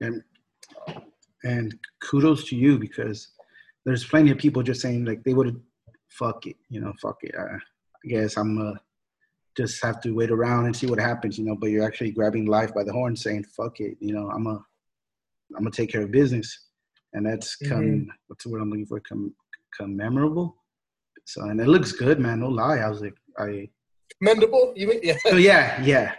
[0.00, 0.22] And
[1.46, 3.28] and kudos to you because
[3.84, 5.60] there's plenty of people just saying like they would
[6.08, 7.34] fuck it, you know, fuck it.
[7.38, 8.74] I, I guess I'm a
[9.56, 11.56] just have to wait around and see what happens, you know.
[11.58, 14.28] But you're actually grabbing life by the horn, saying "fuck it," you know.
[14.30, 14.62] I'm a,
[15.56, 16.66] I'm gonna take care of business,
[17.14, 17.82] and that's come.
[17.82, 18.10] Mm-hmm.
[18.26, 19.00] What's the word I'm looking for?
[19.00, 19.34] Come,
[19.76, 20.56] come memorable.
[21.24, 22.40] So and it looks good, man.
[22.40, 22.78] No lie.
[22.78, 23.68] I was like, I
[24.18, 24.72] commendable.
[24.76, 25.16] You mean yeah?
[25.26, 26.14] So yeah, yeah.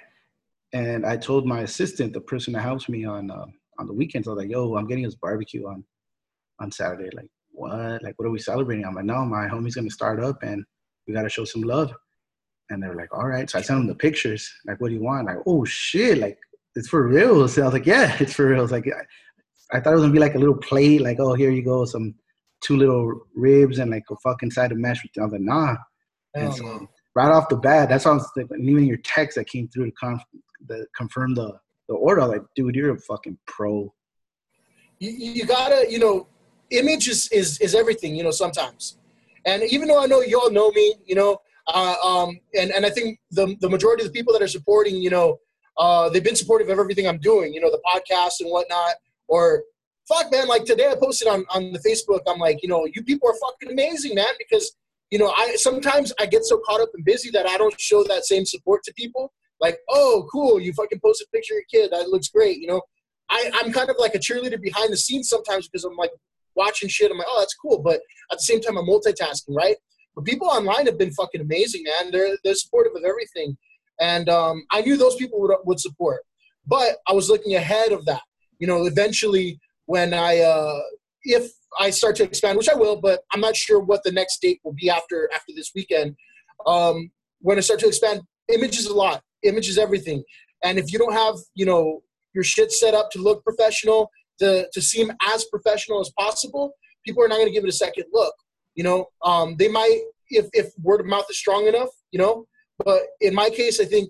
[0.73, 3.45] And I told my assistant, the person that helps me on uh,
[3.79, 5.83] on the weekends, I was like, "Yo, I'm getting us barbecue on
[6.59, 8.03] on Saturday." Like, what?
[8.03, 8.85] Like, what are we celebrating?
[8.85, 10.63] I'm like, "No, my homie's gonna start up, and
[11.07, 11.91] we gotta show some love."
[12.69, 13.49] And they were like, all right.
[13.49, 14.51] So I sent them the pictures.
[14.65, 15.27] Like, what do you want?
[15.27, 16.37] Like, oh shit, like
[16.75, 17.47] it's for real.
[17.47, 18.63] So I was like, yeah, it's for real.
[18.63, 21.33] It's like I, I thought it was gonna be like a little plate, like, oh,
[21.33, 22.15] here you go, some
[22.61, 25.21] two little ribs and like a fucking side of mashed potatoes.
[25.21, 25.75] I was like, nah.
[26.35, 29.47] And so right off the bat, that's why I was like, even your text that
[29.47, 30.21] came through to conf-
[30.67, 32.25] the, confirm the the order.
[32.25, 33.93] like, dude, you're a fucking pro.
[34.99, 36.27] You, you gotta, you know,
[36.71, 38.15] image is, is is everything.
[38.15, 38.97] You know, sometimes,
[39.45, 42.89] and even though I know y'all know me, you know, uh, um, and, and I
[42.89, 45.39] think the, the majority of the people that are supporting, you know,
[45.77, 48.95] uh, they've been supportive of everything I'm doing, you know, the podcast and whatnot.
[49.27, 49.63] Or
[50.07, 53.03] fuck, man, like today I posted on, on the Facebook, I'm like, you know, you
[53.03, 54.75] people are fucking amazing, man, because,
[55.11, 58.03] you know, I sometimes I get so caught up and busy that I don't show
[58.05, 59.31] that same support to people.
[59.59, 61.91] Like, oh, cool, you fucking posted a picture of your kid.
[61.91, 62.81] That looks great, you know.
[63.29, 66.11] I, I'm kind of like a cheerleader behind the scenes sometimes because I'm like
[66.55, 67.11] watching shit.
[67.11, 67.79] I'm like, oh, that's cool.
[67.79, 69.75] But at the same time, I'm multitasking, right?
[70.15, 72.11] But people online have been fucking amazing, man.
[72.11, 73.57] They're they're supportive of everything,
[73.99, 76.21] and um, I knew those people would would support.
[76.65, 78.23] But I was looking ahead of that.
[78.59, 80.79] You know, eventually when I uh,
[81.23, 84.41] if I start to expand, which I will, but I'm not sure what the next
[84.41, 86.15] date will be after after this weekend.
[86.65, 89.21] Um, when I start to expand, images a lot.
[89.43, 90.23] Image is everything.
[90.63, 92.01] And if you don't have, you know,
[92.33, 96.73] your shit set up to look professional, to, to seem as professional as possible,
[97.05, 98.33] people are not going to give it a second look.
[98.75, 101.89] You know, um, they might if if word of mouth is strong enough.
[102.11, 102.47] You know,
[102.83, 104.09] but in my case, I think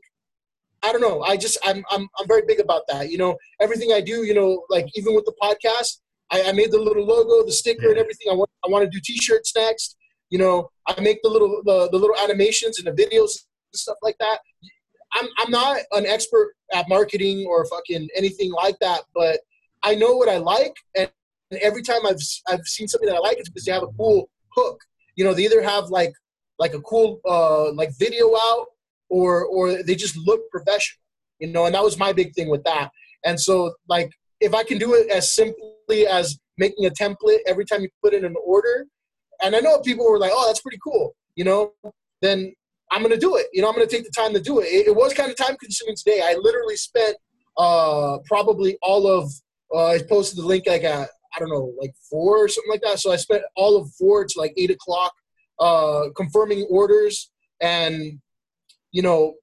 [0.84, 1.22] I don't know.
[1.22, 3.10] I just I'm I'm I'm very big about that.
[3.10, 4.24] You know, everything I do.
[4.24, 6.00] You know, like even with the podcast,
[6.32, 8.28] I, I made the little logo, the sticker, and everything.
[8.30, 9.96] I want I want to do T-shirts next.
[10.30, 13.32] You know, I make the little the, the little animations and the videos
[13.72, 14.40] and stuff like that.
[15.14, 19.40] I'm I'm not an expert at marketing or fucking anything like that, but
[19.84, 21.10] I know what I like, and,
[21.52, 23.94] and every time I've I've seen something that I like, it's because they have a
[23.98, 24.80] cool hook.
[25.16, 26.14] You know, they either have like
[26.60, 28.68] like a cool uh, like video out,
[29.10, 31.00] or or they just look professional.
[31.40, 32.90] You know, and that was my big thing with that.
[33.24, 37.66] And so like if I can do it as simply as making a template every
[37.66, 38.86] time you put in an order,
[39.44, 41.74] and I know people were like, "Oh, that's pretty cool," you know,
[42.22, 42.54] then
[42.92, 43.48] I'm gonna do it.
[43.54, 44.66] You know, I'm gonna take the time to do it.
[44.66, 46.22] It, it was kind of time consuming today.
[46.24, 47.18] I literally spent
[47.58, 49.32] uh, probably all of
[49.74, 52.82] uh, I posted the link like at I don't know like four or something like
[52.82, 53.00] that.
[53.00, 55.14] So I spent all of four to like eight o'clock
[55.60, 58.20] uh, confirming orders and
[58.92, 59.34] you know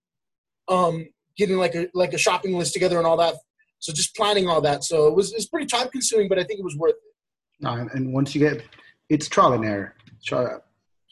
[0.69, 3.35] um, getting like a like a shopping list together and all that.
[3.81, 4.85] So just planning all that.
[4.85, 7.67] So it was it's pretty time consuming, but I think it was worth it.
[7.93, 8.63] And once you get,
[9.09, 9.95] it's trial and error.
[10.25, 10.55] Try,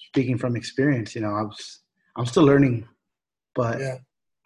[0.09, 1.82] speaking from experience, you know, I was
[2.17, 2.89] I'm still learning,
[3.55, 3.97] but yeah.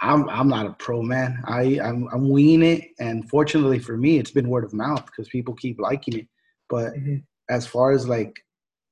[0.00, 1.42] I'm I'm not a pro man.
[1.46, 5.28] I I'm, I'm winging it, and fortunately for me, it's been word of mouth because
[5.28, 6.28] people keep liking it.
[6.68, 7.16] But mm-hmm.
[7.50, 8.34] as far as like,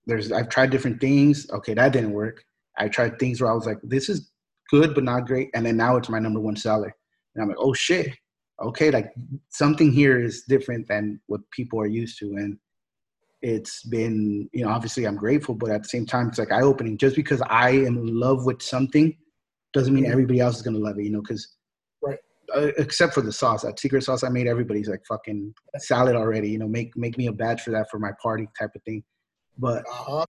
[0.06, 1.46] there's I've tried different things.
[1.50, 2.42] Okay, that didn't work.
[2.78, 4.30] I tried things where I was like, this is
[4.70, 6.92] good but not great, and then now it's my number one seller,
[7.34, 8.08] and I'm like, oh shit,
[8.62, 9.12] okay, like
[9.50, 12.58] something here is different than what people are used to, and
[13.44, 16.62] it's been you know obviously i'm grateful but at the same time it's like eye
[16.62, 19.14] opening just because i am in love with something
[19.74, 21.56] doesn't mean everybody else is going to love it you know because
[22.02, 22.18] right.
[22.56, 26.48] uh, except for the sauce that secret sauce i made everybody's like fucking salad already
[26.48, 29.02] you know make make me a badge for that for my party type of thing.
[29.58, 30.24] But uh-huh.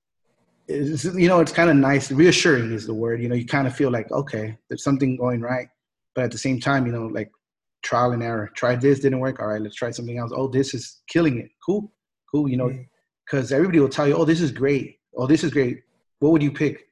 [0.67, 2.12] you know it's kind of nice.
[2.12, 5.41] Reassuring is the word you know you kind of feel like okay there's something going
[5.41, 5.67] right.
[6.13, 7.32] But at the same time you know like
[7.82, 8.51] trial and error.
[8.56, 9.39] Try this didn't work?
[9.39, 10.32] All right let's try something else.
[10.36, 11.49] Oh this is killing it.
[11.65, 11.91] Cool.
[12.30, 12.67] Cool you know.
[12.67, 12.82] Mm-hmm
[13.25, 14.99] because everybody will tell you, "Oh, this is great.
[15.17, 15.81] Oh, this is great.
[16.19, 16.88] What would you pick?"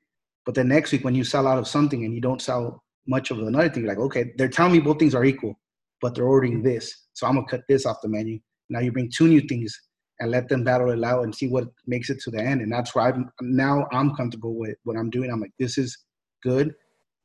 [0.45, 3.31] But then next week, when you sell out of something and you don't sell much
[3.31, 5.59] of another thing, like, okay, they're telling me both things are equal,
[6.01, 6.63] but they're ordering mm.
[6.63, 8.39] this, so I'm gonna cut this off the menu.
[8.69, 9.77] Now you bring two new things
[10.19, 12.61] and let them battle it out and see what makes it to the end.
[12.61, 15.31] And that's why I'm now I'm comfortable with what I'm doing.
[15.31, 15.97] I'm like, this is
[16.43, 16.73] good.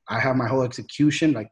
[0.09, 1.51] I have my whole execution, like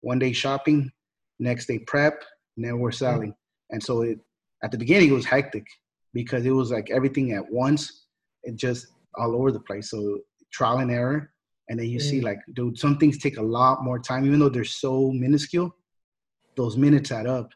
[0.00, 0.90] one day shopping,
[1.38, 2.22] next day prep,
[2.56, 2.94] then we're mm.
[2.94, 3.34] selling.
[3.70, 4.18] And so it
[4.62, 5.66] at the beginning it was hectic
[6.16, 8.06] because it was like everything at once
[8.44, 9.90] and just all over the place.
[9.90, 11.30] So trial and error.
[11.68, 12.02] And then you mm.
[12.10, 15.76] see like, dude, some things take a lot more time, even though they're so minuscule.
[16.56, 17.50] Those minutes add up,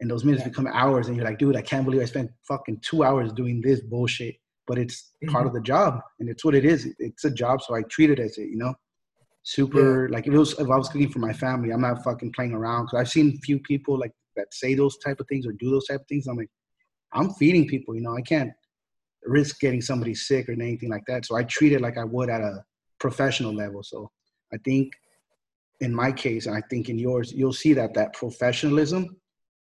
[0.00, 0.50] and those minutes yeah.
[0.50, 1.08] become hours.
[1.08, 4.34] And you're like, dude, I can't believe I spent fucking two hours doing this bullshit.
[4.66, 5.32] But it's mm-hmm.
[5.32, 6.86] part of the job, and it's what it is.
[6.98, 8.48] It's a job, so I treat it as it.
[8.50, 8.74] You know,
[9.44, 10.06] super.
[10.06, 10.14] Yeah.
[10.14, 12.52] Like if it was, if I was cooking for my family, I'm not fucking playing
[12.52, 12.84] around.
[12.84, 15.86] Because I've seen few people like that say those type of things or do those
[15.86, 16.26] type of things.
[16.26, 16.50] I'm like,
[17.14, 17.94] I'm feeding people.
[17.94, 18.50] You know, I can't
[19.24, 21.26] risk getting somebody sick or anything like that.
[21.26, 22.64] So I treat it like I would at a
[22.98, 23.82] professional level.
[23.82, 24.10] So
[24.52, 24.92] I think
[25.80, 29.16] in my case, and I think in yours, you'll see that that professionalism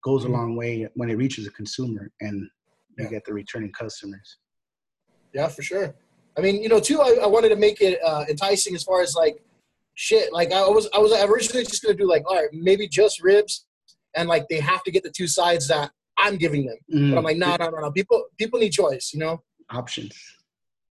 [0.03, 0.33] goes mm-hmm.
[0.33, 2.41] a long way when it reaches a consumer and
[2.97, 3.09] you yeah.
[3.09, 4.37] get the returning customers.
[5.33, 5.93] Yeah, for sure.
[6.37, 9.01] I mean, you know, too, I, I wanted to make it uh, enticing as far
[9.01, 9.43] as like
[9.95, 10.31] shit.
[10.31, 13.65] Like I was, I was originally just gonna do like, all right, maybe just ribs,
[14.15, 16.77] and like they have to get the two sides that I'm giving them.
[16.93, 17.11] Mm.
[17.11, 17.91] But I'm like, no, no, no, no.
[17.91, 19.11] People, people need choice.
[19.13, 20.15] You know, options.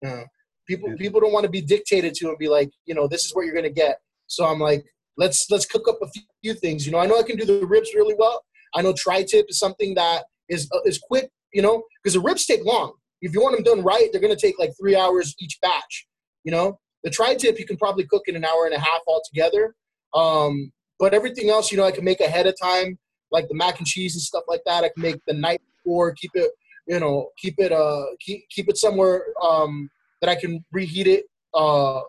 [0.03, 0.25] Yeah.
[0.67, 0.97] People, yeah.
[0.97, 3.47] people don't want to be dictated to and be like, you know, this is what
[3.47, 4.01] you're gonna get.
[4.27, 4.85] So I'm like,
[5.17, 6.09] let's let's cook up a
[6.43, 6.87] few things.
[6.87, 8.43] You know, I know I can do the ribs really well.
[8.75, 11.31] I know tri-tip is something that is uh, is quick.
[11.53, 12.95] You know, because the ribs take long.
[13.21, 16.07] If you want them done right, they're gonna take like three hours each batch.
[16.45, 19.75] You know, the tri-tip you can probably cook in an hour and a half altogether.
[20.15, 22.99] Um, but everything else, you know, I can make ahead of time
[23.33, 24.85] like the mac and cheese and stuff like that.
[24.85, 26.51] I can make the night before, keep it,
[26.87, 29.91] you know, keep it, uh, keep, keep it somewhere um,
[30.21, 31.25] that I can reheat it.
[31.55, 32.01] Uh,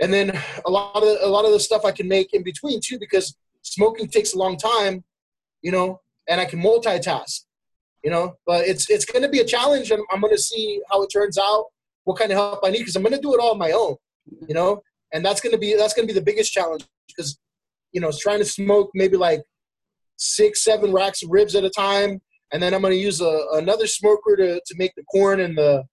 [0.00, 2.80] and then a lot of a lot of the stuff I can make in between
[2.84, 5.04] too, because smoking takes a long time,
[5.62, 7.44] you know, and I can multitask,
[8.04, 8.34] you know.
[8.46, 11.08] But it's it's going to be a challenge, and I'm going to see how it
[11.08, 11.66] turns out,
[12.04, 13.72] what kind of help I need, because I'm going to do it all on my
[13.72, 13.96] own,
[14.46, 14.82] you know.
[15.12, 17.38] And that's going to be that's going to be the biggest challenge because,
[17.92, 19.42] you know, trying to smoke maybe like
[20.16, 22.20] six, seven racks of ribs at a time,
[22.52, 25.56] and then I'm going to use a, another smoker to, to make the corn and
[25.56, 25.84] the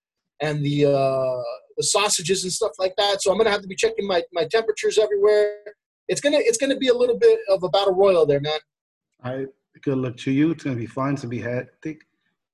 [0.41, 1.41] and the uh,
[1.77, 3.21] the sausages and stuff like that.
[3.21, 5.57] So I'm going to have to be checking my, my temperatures everywhere.
[6.07, 8.59] It's gonna it's gonna be a little bit of a battle royal there, man.
[9.23, 9.45] I
[9.81, 10.51] good luck to you.
[10.51, 11.15] It's gonna be fun.
[11.17, 12.01] to be hectic,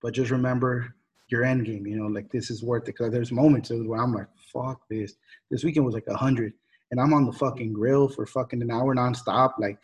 [0.02, 0.94] but just remember
[1.30, 1.88] your end game.
[1.88, 2.98] You know, like this is worth it.
[2.98, 5.16] Because there's moments where I'm like, fuck this.
[5.50, 6.54] This weekend was like a hundred,
[6.92, 9.54] and I'm on the fucking grill for fucking an hour nonstop.
[9.58, 9.80] Like,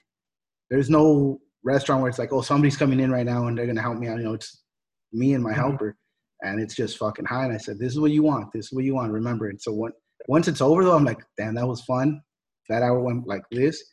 [0.69, 3.81] there's no restaurant where it's like, oh, somebody's coming in right now and they're gonna
[3.81, 4.17] help me out.
[4.17, 4.61] You know, it's
[5.11, 5.59] me and my mm-hmm.
[5.59, 5.97] helper,
[6.41, 7.45] and it's just fucking high.
[7.45, 8.53] And I said, this is what you want.
[8.53, 9.11] This is what you want.
[9.11, 9.61] Remember it.
[9.61, 9.91] So when,
[10.27, 12.21] once it's over though, I'm like, damn, that was fun.
[12.69, 13.83] That hour went like this,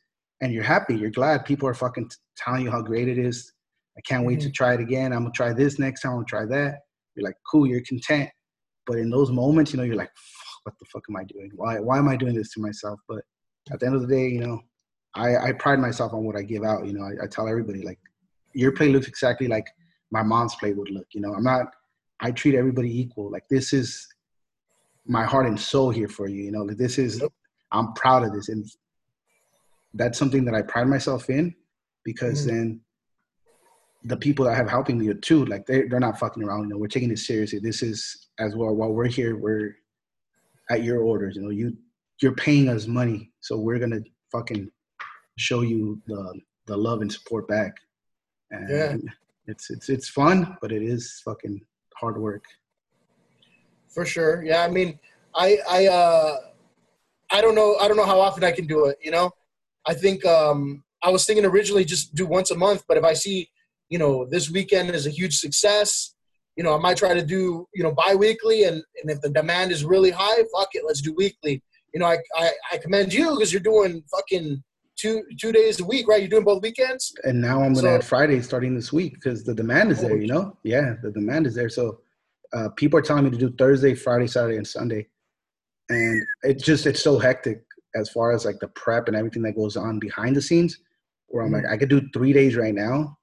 [0.40, 0.94] and you're happy.
[0.94, 1.44] You're glad.
[1.44, 3.52] People are fucking telling you how great it is.
[3.98, 4.48] I can't wait mm-hmm.
[4.48, 5.12] to try it again.
[5.12, 6.12] I'm gonna try this next time.
[6.12, 6.78] I'm gonna try that.
[7.14, 7.66] You're like, cool.
[7.66, 8.30] You're content.
[8.86, 10.10] But in those moments, you know, you're like,
[10.64, 11.50] what the fuck am I doing?
[11.54, 12.98] Why why am I doing this to myself?
[13.08, 13.22] But
[13.70, 14.60] at the end of the day, you know,
[15.14, 16.86] I, I pride myself on what I give out.
[16.86, 17.98] You know, I, I tell everybody like,
[18.54, 19.66] your play looks exactly like
[20.10, 21.06] my mom's play would look.
[21.12, 21.66] You know, I'm not.
[22.20, 23.30] I treat everybody equal.
[23.30, 24.06] Like this is
[25.06, 26.44] my heart and soul here for you.
[26.44, 27.22] You know, like this is.
[27.72, 28.66] I'm proud of this, and
[29.94, 31.54] that's something that I pride myself in
[32.04, 32.48] because mm.
[32.48, 32.80] then
[34.04, 36.64] the people that have helping me are too, like they they're not fucking around.
[36.64, 37.58] You know, we're taking this seriously.
[37.58, 38.74] This is as well.
[38.74, 39.74] While we're here, we're
[40.70, 41.36] at your orders.
[41.36, 41.76] You know, you
[42.20, 44.70] you're paying us money, so we're gonna fucking
[45.38, 47.74] show you the the love and support back.
[48.50, 48.96] And yeah.
[49.46, 51.60] it's it's it's fun, but it is fucking
[51.96, 52.44] hard work.
[53.88, 54.42] For sure.
[54.44, 54.98] Yeah, I mean,
[55.34, 56.36] I I uh
[57.30, 59.30] I don't know I don't know how often I can do it, you know?
[59.86, 63.14] I think um I was thinking originally just do once a month, but if I
[63.14, 63.48] see
[63.92, 66.14] you know, this weekend is a huge success.
[66.56, 69.70] You know, I might try to do, you know, bi-weekly and, and if the demand
[69.70, 71.62] is really high, fuck it, let's do weekly.
[71.92, 74.64] You know, I, I, I commend you because you're doing fucking
[75.02, 76.20] two two days a week, right?
[76.20, 77.12] You're doing both weekends.
[77.24, 80.16] And now I'm gonna so, add Friday starting this week because the demand is there.
[80.16, 81.68] You know, yeah, the demand is there.
[81.68, 81.98] So
[82.52, 85.08] uh, people are telling me to do Thursday, Friday, Saturday, and Sunday,
[85.88, 87.62] and it's just it's so hectic
[87.94, 90.78] as far as like the prep and everything that goes on behind the scenes.
[91.26, 91.64] Where I'm mm-hmm.
[91.64, 93.18] like, I could do three days right now,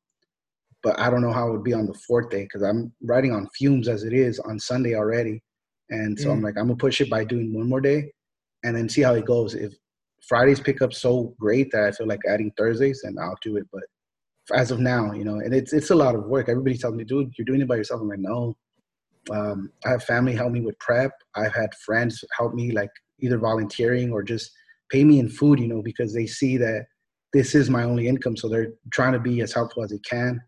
[0.83, 3.31] but I don't know how it would be on the fourth day because I'm writing
[3.31, 5.41] on fumes as it is on Sunday already.
[5.91, 6.33] And so mm.
[6.33, 8.11] I'm like, I'm gonna push it by doing one more day
[8.63, 9.55] and then see how it goes.
[9.55, 9.73] If
[10.27, 13.65] Fridays pick up so great that I feel like adding Thursdays, and I'll do it.
[13.71, 13.83] But
[14.53, 16.49] as of now, you know, and it's it's a lot of work.
[16.49, 18.01] Everybody tells me, dude, you're doing it by yourself.
[18.01, 18.55] I'm like, no.
[19.31, 21.11] Um, I have family help me with prep.
[21.35, 24.51] I've had friends help me, like either volunteering or just
[24.89, 26.85] pay me in food, you know, because they see that
[27.33, 28.35] this is my only income.
[28.35, 30.39] So they're trying to be as helpful as they can.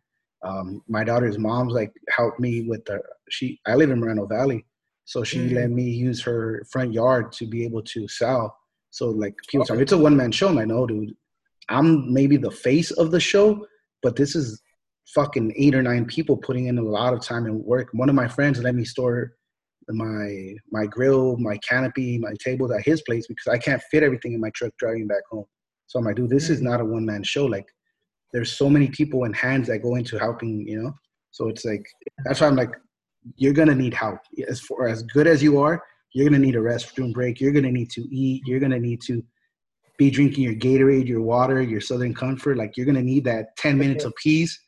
[0.44, 3.60] Um, my daughter's mom's like helped me with the she.
[3.68, 4.66] I live in Moreno Valley,
[5.06, 5.56] so she mm-hmm.
[5.56, 8.58] let me use her front yard to be able to sell.
[8.92, 9.82] So like people okay.
[9.82, 10.58] it's a one man show.
[10.60, 11.16] I know, dude,
[11.70, 13.66] I'm maybe the face of the show,
[14.04, 14.62] but this is
[15.16, 17.90] fucking eight or nine people putting in a lot of time and work.
[17.94, 19.34] One of my friends let me store
[19.90, 24.34] my my grill, my canopy, my tables at his place because I can't fit everything
[24.34, 25.46] in my truck driving back home.
[25.88, 26.64] So I'm like, dude, this is mm.
[26.64, 27.46] not a one man show.
[27.46, 27.68] Like
[28.32, 30.94] there's so many people and hands that go into helping, you know.
[31.32, 31.86] So it's like
[32.26, 32.74] that's why I'm like,
[33.36, 34.20] you're gonna need help.
[34.48, 35.82] As for as good as you are,
[36.14, 37.40] you're gonna need a restroom break.
[37.40, 38.44] You're gonna need to eat.
[38.46, 39.24] You're gonna need to
[39.98, 42.58] be drinking your Gatorade, your water, your Southern Comfort.
[42.58, 44.60] Like you're gonna need that 10 minutes of peace,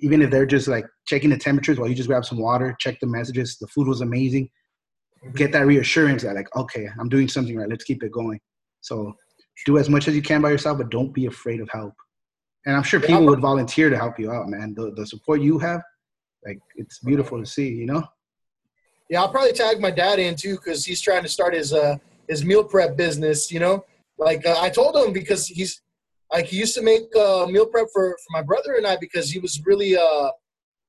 [0.00, 2.98] even if they're just like checking the temperatures while you just grab some water, check
[3.00, 3.56] the messages.
[3.58, 4.48] The food was amazing.
[5.34, 7.68] Get that reassurance that like, okay, I'm doing something right.
[7.68, 8.38] Let's keep it going.
[8.82, 9.14] So
[9.64, 11.94] do as much as you can by yourself, but don't be afraid of help
[12.66, 14.74] and I'm sure people would volunteer to help you out, man.
[14.74, 15.82] The the support you have,
[16.46, 18.04] like it's beautiful to see, you know.
[19.14, 21.98] Yeah, I'll probably tag my dad in too because he's trying to start his uh
[22.26, 23.48] his meal prep business.
[23.52, 23.84] You know,
[24.18, 25.82] like uh, I told him because he's
[26.32, 29.30] like he used to make uh, meal prep for for my brother and I because
[29.30, 30.30] he was really uh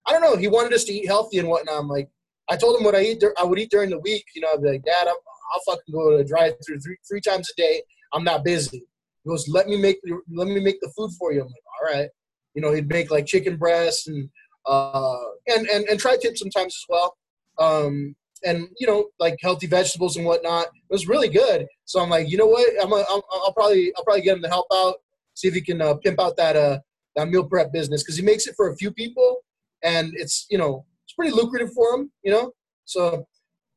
[0.08, 1.78] I don't know he wanted us to eat healthy and whatnot.
[1.78, 2.10] I'm like
[2.50, 4.26] I told him what I eat I would eat during the week.
[4.34, 6.98] You know, I'd be like, Dad, i will fucking go to a drive through three
[7.08, 7.84] three times a day.
[8.12, 8.88] I'm not busy.
[9.24, 10.00] He goes, let me make
[10.34, 11.42] let me make the food for you.
[11.42, 12.10] I'm like, all right.
[12.56, 14.28] You know, he'd make like chicken breasts and
[14.66, 17.16] uh, and and and tri tip sometimes as well.
[17.60, 20.68] Um, and you know, like healthy vegetables and whatnot.
[20.68, 21.66] It was really good.
[21.86, 22.70] So I'm like, you know what?
[22.82, 24.96] I'm a, I'll, probably I'll probably get him to help out,
[25.34, 26.80] see if he can uh, pimp out that uh
[27.16, 29.44] that meal prep business because he makes it for a few people,
[29.84, 32.12] and it's you know it's pretty lucrative for him.
[32.24, 32.52] You know,
[32.86, 33.26] so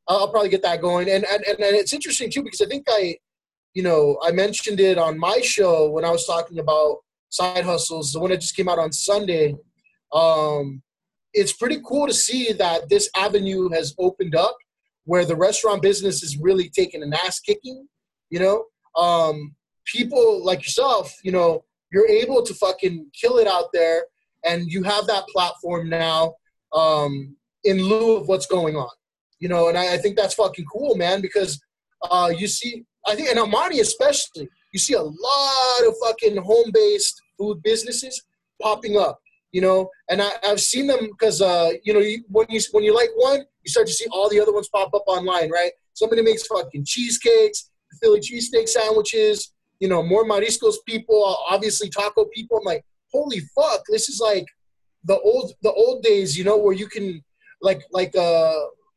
[0.09, 1.09] I'll, I'll probably get that going.
[1.09, 3.17] And, and and and it's interesting too because I think I,
[3.75, 6.99] you know, I mentioned it on my show when I was talking about
[7.31, 9.55] side hustles, the one that just came out on Sunday.
[10.13, 10.83] Um,
[11.35, 14.57] it's pretty cool to see that this avenue has opened up
[15.05, 17.87] where the restaurant business is really taking an ass kicking.
[18.31, 18.65] You know,
[18.97, 24.05] um, people like yourself, you know, you're able to fucking kill it out there,
[24.45, 26.35] and you have that platform now
[26.75, 28.91] um, in lieu of what's going on.
[29.41, 31.61] You know, and I, I think that's fucking cool, man, because
[32.11, 36.37] uh, you see, I think, and El Monte especially, you see a lot of fucking
[36.37, 38.23] home based food businesses
[38.61, 39.21] popping up.
[39.53, 42.85] You know, and I, have seen them because uh, you know you, when you when
[42.85, 45.73] you like one, you start to see all the other ones pop up online, right?
[45.95, 47.71] Somebody makes fucking cheesecakes,
[48.01, 49.53] Philly cheesesteak sandwiches.
[49.81, 52.59] You know, more mariscos people, obviously taco people.
[52.59, 54.47] I'm like, holy fuck, this is like
[55.05, 56.37] the old the old days.
[56.37, 57.25] You know, where you can
[57.63, 58.55] like like uh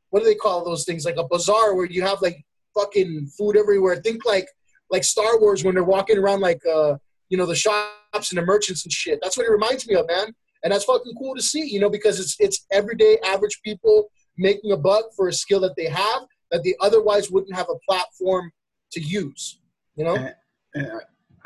[0.09, 1.05] what do they call those things?
[1.05, 2.43] Like a bazaar where you have like
[2.77, 3.95] fucking food everywhere.
[3.97, 4.47] Think like
[4.91, 6.95] like Star Wars when they're walking around like uh,
[7.29, 9.19] you know the shops and the merchants and shit.
[9.21, 10.35] That's what it reminds me of, man.
[10.63, 14.71] And that's fucking cool to see, you know, because it's it's everyday average people making
[14.71, 18.51] a buck for a skill that they have that they otherwise wouldn't have a platform
[18.91, 19.59] to use.
[19.95, 20.15] You know.
[20.15, 20.35] And,
[20.75, 20.91] and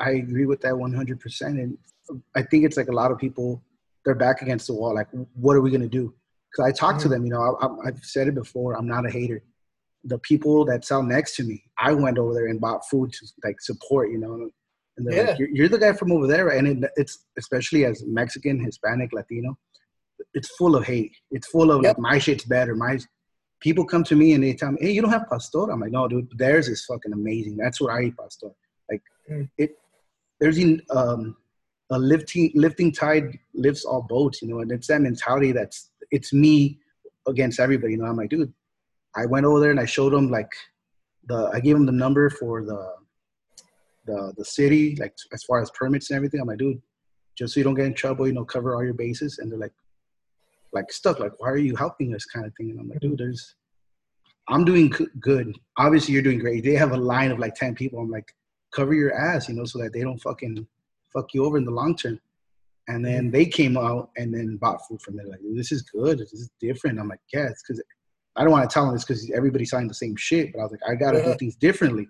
[0.00, 1.40] I agree with that 100%.
[1.42, 1.78] And
[2.34, 3.62] I think it's like a lot of people
[4.04, 4.94] they're back against the wall.
[4.94, 6.14] Like, what are we gonna do?
[6.50, 7.10] Because I talked to Mhm.
[7.10, 7.24] them.
[7.24, 8.76] You know, I, I've said it before.
[8.76, 9.42] I'm not a hater.
[10.04, 13.26] The people that sell next to me, I went over there and bought food to
[13.42, 14.10] like support.
[14.10, 14.50] You know,
[14.96, 15.30] and they're Yeah.
[15.30, 16.58] like, you're, "You're the guy from over there," right?
[16.58, 19.58] and it, it's especially as Mexican, Hispanic, Latino,
[20.34, 21.14] it's full of hate.
[21.30, 21.96] It's full of Yep.
[21.96, 22.74] like my shit's better.
[22.74, 22.98] My
[23.60, 25.92] people come to me and they tell me, "Hey, you don't have pastor." I'm like,
[25.92, 27.56] "No, dude, theirs is fucking amazing.
[27.56, 28.50] That's what I eat pastor."
[28.90, 29.48] Like Mm.
[29.58, 29.78] it,
[30.40, 30.58] there's
[30.90, 31.36] um,
[31.90, 36.32] a lifting lifting tide lifts all boats, you know, and it's that mentality that's it's
[36.32, 36.78] me
[37.26, 37.92] against everybody.
[37.94, 38.52] You know, I'm like, dude,
[39.16, 40.50] I went over there and I showed them like
[41.28, 42.94] the I gave them the number for the
[44.06, 46.40] the the city, like as far as permits and everything.
[46.40, 46.80] I'm like, dude,
[47.36, 49.38] just so you don't get in trouble, you know, cover all your bases.
[49.38, 49.74] And they're like,
[50.72, 52.70] like stuck, like, why are you helping us, kind of thing.
[52.70, 53.54] And I'm like, dude, there's,
[54.48, 55.54] I'm doing good.
[55.76, 56.64] Obviously, you're doing great.
[56.64, 57.98] They have a line of like ten people.
[57.98, 58.32] I'm like,
[58.74, 60.66] cover your ass, you know, so that they don't fucking
[61.12, 62.20] fuck you over in the long term.
[62.88, 63.30] And then mm-hmm.
[63.32, 65.24] they came out and then bought food from me.
[65.24, 66.18] Like, this is good.
[66.18, 67.00] This is different.
[67.00, 67.82] I'm like, yeah, it's because
[68.36, 70.52] I don't want to tell them this because everybody's selling the same shit.
[70.52, 71.32] But I was like, I got to Yeah.
[71.32, 72.06] do things differently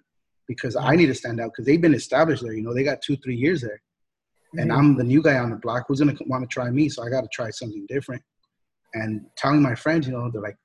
[0.47, 2.53] because I need to stand out because they've been established there.
[2.53, 3.81] You know, they got two, three years there.
[4.59, 4.77] And Mhm.
[4.77, 5.85] I'm the new guy on the block.
[5.89, 6.89] Who's going to want to try me?
[6.89, 8.23] So I got to try something different.
[8.95, 10.57] And telling my friends, you know, they're like,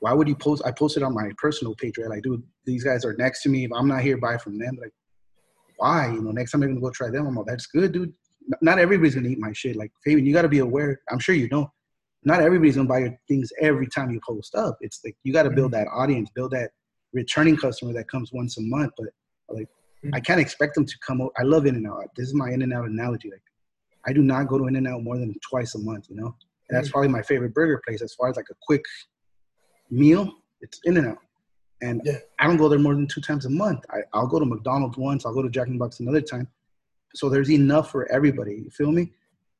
[0.00, 0.62] why would you post?
[0.64, 2.08] I posted on my personal page, right?
[2.08, 3.64] Like, dude, these guys are next to me.
[3.64, 4.78] If I'm not here, buy from them.
[4.80, 4.92] Like,
[5.76, 6.12] why?
[6.12, 7.26] You know, next time I'm gonna go try them.
[7.26, 8.12] I'm like, that's good, dude.
[8.62, 9.76] Not everybody's gonna eat my shit.
[9.76, 11.00] Like, Fabian, you gotta be aware.
[11.10, 11.70] I'm sure you know.
[12.24, 14.76] Not everybody's gonna buy your things every time you post up.
[14.80, 16.70] It's like you gotta build that audience, build that
[17.12, 18.92] returning customer that comes once a month.
[18.96, 19.08] But
[19.48, 19.68] like,
[20.12, 21.20] I can't expect them to come.
[21.38, 22.04] I love In and Out.
[22.16, 23.30] This is my In and Out analogy.
[23.30, 23.42] Like,
[24.06, 26.06] I do not go to In and Out more than twice a month.
[26.10, 26.36] You know,
[26.68, 26.92] and that's Mhm.
[26.92, 28.82] probably my favorite burger place as far as like a quick
[29.90, 30.32] meal.
[30.60, 31.18] It's In and Out.
[31.80, 32.18] And Yeah.
[32.40, 33.84] I don't go there more than two times a month.
[33.90, 35.24] I, I'll go to McDonald's once.
[35.24, 36.48] I'll go to Jack in the Box another time.
[37.14, 38.54] So there's enough for everybody.
[38.64, 39.12] You feel me?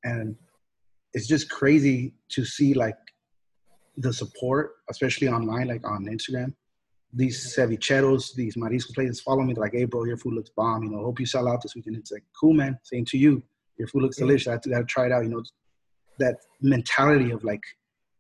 [0.05, 0.37] And
[1.15, 2.97] it's just crazy to see like
[3.97, 6.55] the support, especially online, like on Instagram.
[7.13, 9.55] These cevicheros, these marisco places follow me.
[9.55, 10.85] They're like, "Hey, bro, your food looks bomb.
[10.85, 12.79] You know, hope you sell out this weekend." It's like, "Cool, man.
[12.83, 13.43] Same to you.
[13.79, 14.49] Your food looks delicious.
[14.49, 15.43] I have to, gotta try it out." You know,
[16.19, 17.63] that mentality of like,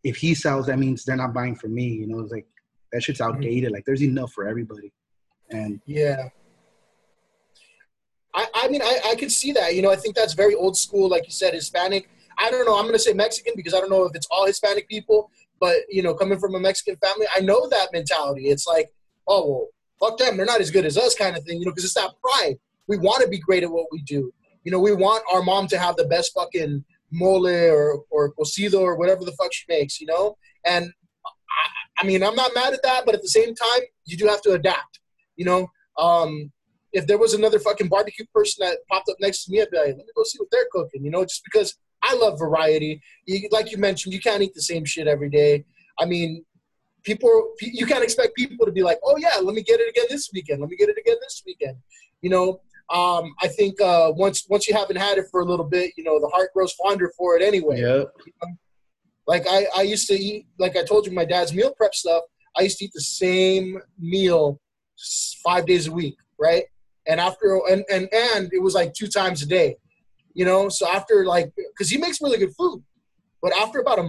[0.05, 1.89] if he sells, that means they're not buying from me.
[1.89, 2.47] You know, it's like
[2.93, 3.37] that shit's mm-hmm.
[3.37, 3.73] outdated.
[3.73, 4.93] Like, there's enough for everybody.
[5.51, 6.29] And Yeah.
[8.35, 9.75] I, I mean, I, I could see that.
[9.75, 12.09] You know, I think that's very old school, like you said, Hispanic.
[12.39, 12.77] I don't know.
[12.77, 15.31] I'm going to say Mexican because I don't know if it's all Hispanic people,
[15.61, 18.49] but, you know, coming from a Mexican family, I know that mentality.
[18.49, 18.89] It's like,
[19.27, 20.37] oh, well, fuck them.
[20.37, 22.57] They're not as good as us kind of thing, you know, because it's that pride.
[22.87, 24.33] We want to be great at what we do.
[24.65, 28.81] You know, we want our mom to have the best fucking mole or, or cocido
[28.81, 30.37] or whatever the fuck she makes, you know?
[30.65, 34.17] And I, I mean, I'm not mad at that, but at the same time, you
[34.17, 35.01] do have to adapt,
[35.37, 35.69] you know?
[35.97, 36.53] Um,
[36.93, 39.77] if there was another fucking barbecue person that popped up next to me, I'd be
[39.77, 43.01] like, let me go see what they're cooking, you know, just because I love variety.
[43.27, 45.65] You, like you mentioned, you can't eat the same shit every day.
[45.99, 46.45] I mean,
[47.05, 50.07] people, you can't expect people to be like, oh yeah, let me get it again
[50.09, 50.61] this weekend.
[50.61, 51.77] Let me get it again this weekend.
[52.23, 55.67] You know, um, I think uh, once once you haven't had it for a little
[55.67, 57.81] bit, you know, the heart grows fonder for it anyway.
[57.81, 58.09] Yep.
[59.27, 62.23] Like I, I used to eat, like I told you, my dad's meal prep stuff.
[62.57, 64.59] I used to eat the same meal
[65.45, 66.65] five days a week, right?
[67.07, 69.77] And after, and and and it was like two times a day,
[70.39, 70.61] you know.
[70.77, 72.79] So after like, because he makes really good food,
[73.43, 74.07] but after about a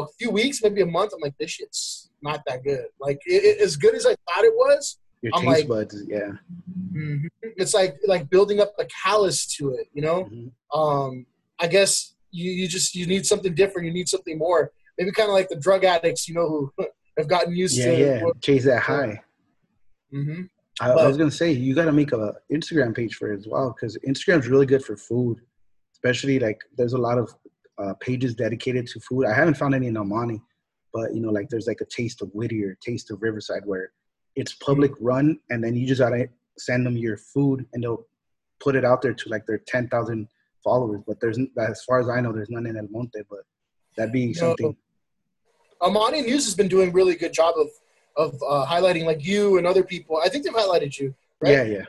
[0.00, 2.86] a few weeks, maybe a month, I'm like, this shit's not that good.
[3.06, 4.82] Like it, it- as good as I thought it was,
[5.22, 6.32] Your I'm taste like- buds, yeah.
[6.92, 7.28] mhm,
[7.62, 10.48] it's like like building up a callus to it, you know Mhm.
[10.80, 11.12] um,
[11.64, 11.92] I guess
[12.38, 13.86] you, you just you need something different.
[13.88, 14.62] You need something more.
[14.98, 16.60] Maybe kind of like the drug addicts, you know, who
[17.18, 17.98] have gotten used Yeah, to.
[18.04, 18.20] yeah.
[18.46, 19.14] Chase that high.
[20.12, 20.42] hmm
[20.80, 23.46] I, I was gonna say you got to make a Instagram page for it as
[23.46, 25.38] well because Instagram's really good for food,
[25.92, 27.32] especially like there's a lot of
[27.78, 29.26] uh, pages dedicated to food.
[29.26, 30.40] I haven't found any in El Monte,
[30.92, 33.92] but you know like there's like a Taste of Whittier, Taste of Riverside, where
[34.34, 38.04] it's public run, and then you just gotta send them your food, and they'll
[38.60, 40.26] put it out there to like their ten thousand
[40.64, 41.02] followers.
[41.06, 43.40] But there's as far as I know, there's none in El Monte, but
[43.96, 44.32] that'd be No.
[44.32, 44.76] something.
[45.82, 47.68] Amani News has been doing a really good job of
[48.16, 50.20] of uh, highlighting like you and other people.
[50.24, 51.66] I think they've highlighted you, right?
[51.66, 51.84] Yeah,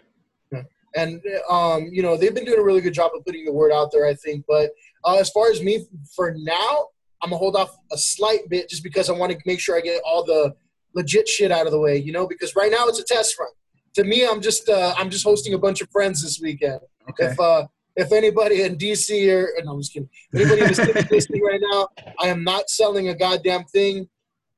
[0.51, 0.61] yeah.
[0.95, 3.71] and um, you know they've been doing a really good job of putting the word
[3.71, 4.05] out there.
[4.05, 4.71] I think, but
[5.03, 6.87] uh, as far as me, for now,
[7.21, 9.81] I'm gonna hold off a slight bit just because I want to make sure I
[9.81, 10.55] get all the
[10.93, 11.97] legit shit out of the way.
[11.97, 13.49] You know, because right now it's a test run.
[13.95, 16.79] To me, I'm just uh, I'm just hosting a bunch of friends this weekend.
[17.09, 17.27] Okay.
[17.27, 20.09] If uh, if anybody in DC or no, I'm just kidding.
[20.33, 21.87] Anybody in is listening right now,
[22.19, 24.09] I am not selling a goddamn thing.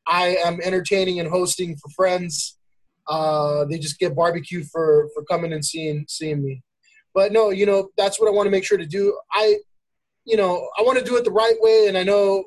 [0.08, 2.58] I am entertaining and hosting for friends.
[3.08, 6.62] Uh, they just get barbecue for for coming and seeing seeing me.
[7.14, 9.18] But no, you know that's what I want to make sure to do.
[9.32, 9.58] I,
[10.26, 12.44] you know, I want to do it the right way, and I know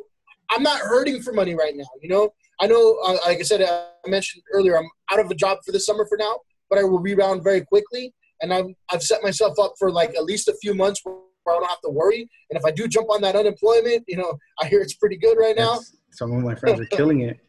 [0.51, 1.87] I'm not hurting for money right now.
[2.03, 2.31] You know,
[2.61, 5.73] I know, uh, like I said, I mentioned earlier, I'm out of a job for
[5.73, 6.39] the summer for now,
[6.69, 10.25] but I will rebound very quickly, and I've I've set myself up for like at
[10.25, 11.17] least a few months where
[11.49, 12.29] I don't have to worry.
[12.51, 15.37] And if I do jump on that unemployment, you know, I hear it's pretty good
[15.39, 15.81] right now.
[16.11, 17.41] Some of my friends are killing it.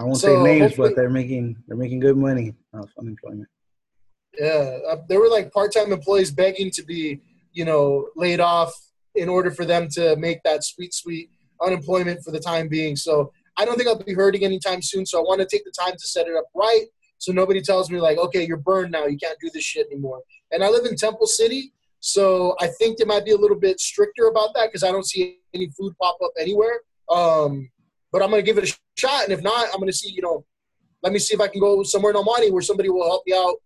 [0.00, 3.48] I won't so say names, but they're making they're making good money off unemployment.
[4.38, 7.20] Yeah, uh, there were like part-time employees begging to be,
[7.52, 8.72] you know, laid off
[9.14, 11.28] in order for them to make that sweet, sweet
[11.60, 12.96] unemployment for the time being.
[12.96, 15.04] So I don't think I'll be hurting anytime soon.
[15.04, 16.86] So I want to take the time to set it up right,
[17.18, 20.22] so nobody tells me like, okay, you're burned now, you can't do this shit anymore.
[20.50, 23.78] And I live in Temple City, so I think they might be a little bit
[23.80, 26.80] stricter about that because I don't see any food pop up anywhere.
[27.10, 27.68] Um,
[28.12, 30.10] but I'm gonna give it a shot, and if not, I'm gonna see.
[30.10, 30.44] You know,
[31.02, 33.34] let me see if I can go somewhere in Monte where somebody will help me
[33.34, 33.56] out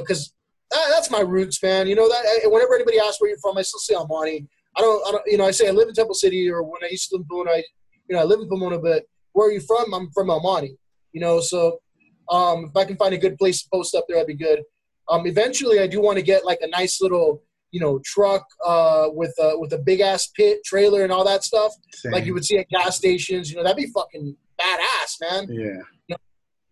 [0.00, 0.32] because
[0.72, 1.86] uh, that, that's my roots, man.
[1.86, 4.46] You know that whenever anybody asks where you're from, I still say Monte.
[4.76, 6.82] I don't, I don't, you know, I say I live in Temple City, or when
[6.82, 7.64] I used to live in Pomona, I,
[8.08, 9.92] you know, I live in Pomona, but where are you from?
[9.92, 10.76] I'm from El Monte.
[11.12, 11.78] You know, so
[12.30, 14.62] um, if I can find a good place to post up there, that'd be good.
[15.08, 17.42] Um, eventually, I do want to get like a nice little,
[17.72, 21.42] you know, truck uh, with a, with a big ass pit trailer and all that
[21.42, 22.12] stuff, Same.
[22.12, 23.50] like you would see at gas stations.
[23.50, 25.48] You know, that'd be fucking badass, man.
[25.48, 25.64] Yeah.
[25.64, 26.16] You know,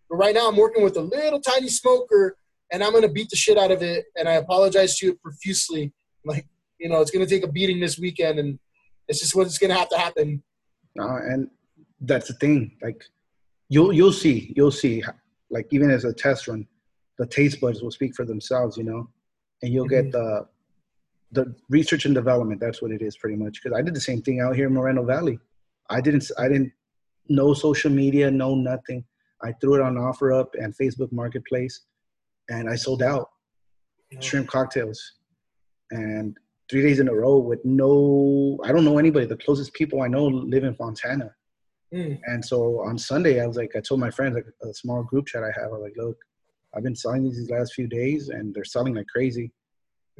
[0.09, 2.37] but right now, I'm working with a little tiny smoker,
[2.71, 4.05] and I'm gonna beat the shit out of it.
[4.17, 5.93] And I apologize to you profusely.
[6.25, 6.47] Like,
[6.79, 8.59] you know, it's gonna take a beating this weekend, and
[9.09, 10.43] it's just what's gonna have to happen.
[10.99, 11.49] Uh, and
[12.03, 12.77] that's the thing.
[12.83, 13.03] Like,
[13.71, 15.03] you'll you'll see, you'll see
[15.51, 16.67] like even as a test run,
[17.19, 19.09] the taste buds will speak for themselves, you know,
[19.63, 20.11] and you'll mm-hmm.
[20.11, 20.47] get the
[21.33, 22.61] the research and development.
[22.61, 23.61] That's what it is pretty much.
[23.63, 25.39] Because I did the same thing out here in Moreno Valley.
[25.89, 26.73] I didn't I didn't
[27.29, 29.05] know social media, no nothing.
[29.43, 31.83] I threw it on OfferUp and Facebook Marketplace,
[32.49, 33.31] and I sold out
[34.21, 35.01] shrimp cocktails,
[35.91, 36.37] and
[36.69, 38.59] three days in a row with no.
[38.65, 39.27] I don't know anybody.
[39.27, 41.35] The closest people I know live in Fontana,
[41.93, 42.21] Mm.
[42.27, 45.27] And so on Sunday, I was like, I told my friends, like a small group
[45.27, 46.17] chat I have, I was like, look,
[46.75, 49.53] I've been selling these these last few days and they're selling like crazy.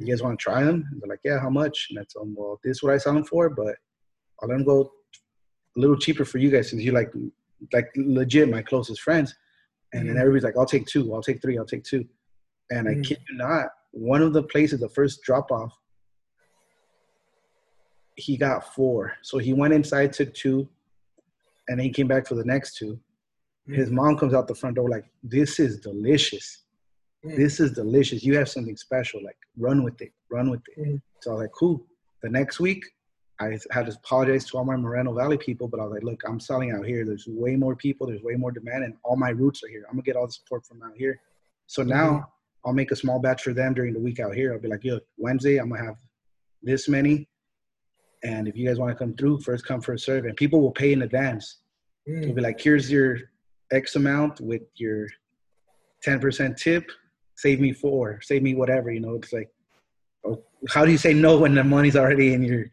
[0.01, 0.87] You guys want to try them?
[0.91, 1.87] And they're like, yeah, how much?
[1.89, 3.75] And I told them, well, this is what I sell them for, but
[4.41, 4.91] I'll let them go
[5.75, 7.11] a little cheaper for you guys since you like,
[7.73, 9.35] like legit my closest friends.
[9.93, 12.05] And then everybody's like, I'll take two, I'll take three, I'll take two.
[12.69, 15.77] And mm I kid you not, one of the places, the first drop off,
[18.15, 19.13] he got four.
[19.21, 20.67] So he went inside, took two,
[21.67, 22.99] and then he came back for the next two.
[23.69, 23.75] Mm.
[23.75, 26.63] His mom comes out the front door like, "This is delicious.
[27.25, 27.35] Mm.
[27.35, 28.23] This is delicious.
[28.23, 29.23] You have something special.
[29.23, 30.11] Like, run with it.
[30.29, 31.01] Run with it." Mm.
[31.21, 31.85] So I was like, "Cool."
[32.23, 32.83] The next week,
[33.39, 36.21] I had to apologize to all my Moreno Valley people, but I was like, "Look,
[36.27, 37.05] I'm selling out here.
[37.05, 38.07] There's way more people.
[38.07, 39.85] There's way more demand, and all my roots are here.
[39.87, 41.19] I'm gonna get all the support from out here."
[41.67, 42.67] So now mm-hmm.
[42.67, 44.53] I'll make a small batch for them during the week out here.
[44.53, 45.97] I'll be like, "Yo, Wednesday, I'm gonna have
[46.61, 47.27] this many."
[48.23, 50.25] And if you guys want to come through, first come, first serve.
[50.25, 51.57] And people will pay in advance.
[52.07, 52.23] Mm.
[52.23, 53.17] They'll be like, here's your
[53.71, 55.07] X amount with your
[56.05, 56.91] 10% tip.
[57.41, 58.91] Save me four, save me whatever.
[58.91, 59.49] You know, it's like,
[60.23, 62.65] oh, how do you say no when the money's already in your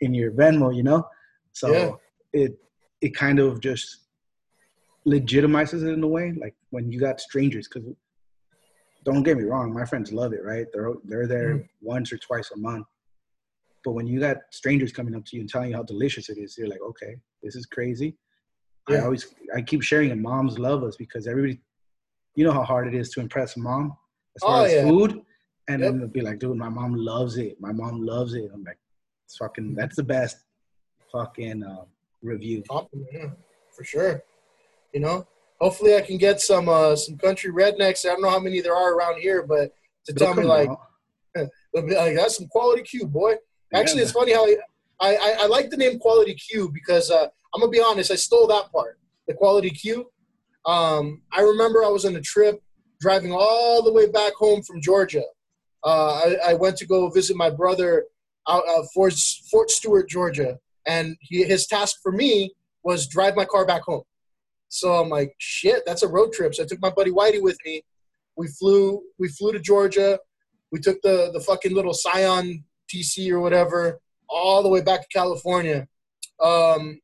[0.00, 0.74] in your Venmo?
[0.74, 1.06] You know,
[1.52, 1.90] so yeah.
[2.32, 2.58] it
[3.02, 4.06] it kind of just
[5.06, 6.32] legitimizes it in a way.
[6.40, 7.86] Like when you got strangers, because
[9.04, 10.64] don't get me wrong, my friends love it, right?
[10.72, 11.68] They're they're there mm.
[11.82, 12.86] once or twice a month.
[13.84, 16.38] But when you got strangers coming up to you and telling you how delicious it
[16.38, 18.16] is, you're like, okay, this is crazy.
[18.88, 19.00] Yeah.
[19.00, 21.60] I always I keep sharing and moms love us because everybody
[22.36, 23.94] you know how hard it is to impress mom
[24.36, 24.82] as far oh, as yeah.
[24.82, 25.22] food.
[25.66, 25.90] And yep.
[25.90, 27.60] then they'll be like, dude, my mom loves it.
[27.60, 28.50] My mom loves it.
[28.52, 28.78] I'm like,
[29.24, 29.74] it's fucking mm-hmm.
[29.74, 30.44] that's the best
[31.10, 31.84] fucking uh,
[32.22, 32.62] review.
[33.12, 33.30] Yeah,
[33.74, 34.22] for sure.
[34.92, 35.26] You know?
[35.60, 38.04] Hopefully I can get some uh some country rednecks.
[38.04, 39.72] I don't know how many there are around here, but
[40.06, 40.68] to They'll tell me like,
[41.36, 43.36] like that's some quality Q, boy.
[43.72, 44.02] Actually, yeah.
[44.02, 44.46] it's funny how
[45.00, 48.16] I, I, I, like the name Quality Q because uh, I'm gonna be honest, I
[48.16, 50.10] stole that part, the Quality Q.
[50.66, 52.62] Um, I remember I was on a trip
[53.04, 55.24] driving all the way back home from Georgia.
[55.84, 58.04] Uh, I, I, went to go visit my brother
[58.48, 59.12] out of Fort,
[59.50, 64.04] Fort Stewart, Georgia, and he, his task for me was drive my car back home.
[64.70, 66.54] So I'm like, shit, that's a road trip.
[66.54, 67.82] So I took my buddy Whitey with me.
[68.36, 70.18] We flew, we flew to Georgia.
[70.72, 74.00] We took the the fucking little Scion TC or whatever,
[74.30, 75.86] all the way back to California.
[76.42, 76.98] Um,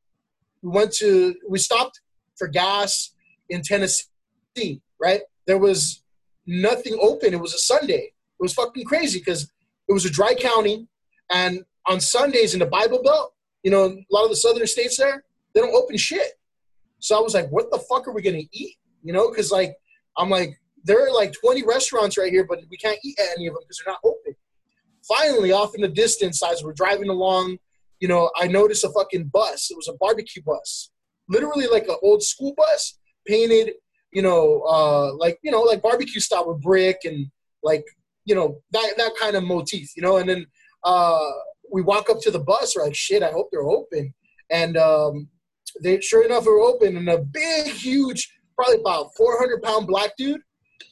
[0.63, 2.01] we went to, we stopped
[2.35, 3.13] for gas
[3.49, 5.21] in Tennessee, right?
[5.47, 6.03] There was
[6.45, 7.33] nothing open.
[7.33, 8.11] It was a Sunday.
[8.13, 9.51] It was fucking crazy because
[9.87, 10.87] it was a dry county.
[11.29, 13.33] And on Sundays in the Bible Belt,
[13.63, 15.23] you know, a lot of the southern states there,
[15.53, 16.33] they don't open shit.
[16.99, 18.75] So I was like, what the fuck are we to eat?
[19.03, 19.75] You know, because like,
[20.17, 23.47] I'm like, there are like 20 restaurants right here, but we can't eat at any
[23.47, 24.35] of them because they're not open
[25.07, 27.57] finally, off in the distance, as we're driving along,
[27.99, 29.69] you know, I noticed a fucking bus.
[29.71, 30.89] It was a barbecue bus,
[31.29, 33.73] literally like an old school bus, painted,
[34.11, 37.27] you know, uh, like you know, like barbecue style with brick and
[37.63, 37.85] like
[38.25, 40.17] you know that that kind of motif, you know.
[40.17, 40.45] And then
[40.83, 41.29] uh,
[41.71, 44.13] we walk up to the bus, we're like, shit, I hope they're open.
[44.49, 45.29] And um,
[45.81, 50.41] they sure enough were open, and a big, huge, probably about 400 pound black dude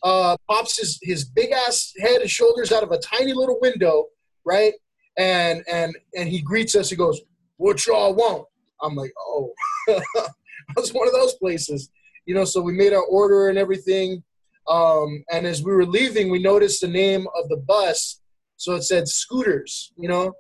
[0.04, 4.06] uh, pops his his big ass head and shoulders out of a tiny little window,
[4.46, 4.74] right?
[5.20, 6.90] and and and he greets us.
[6.90, 7.22] He goes,
[7.58, 8.46] "What y'all want?"
[8.82, 9.54] I'm like, "Oh,
[9.88, 11.90] that's one of those places."
[12.30, 14.22] You know, so we made our order and everything.
[14.68, 18.22] Um, and as we were leaving, we noticed the name of the bus.
[18.56, 19.92] So it said Scooters.
[19.98, 20.34] You know,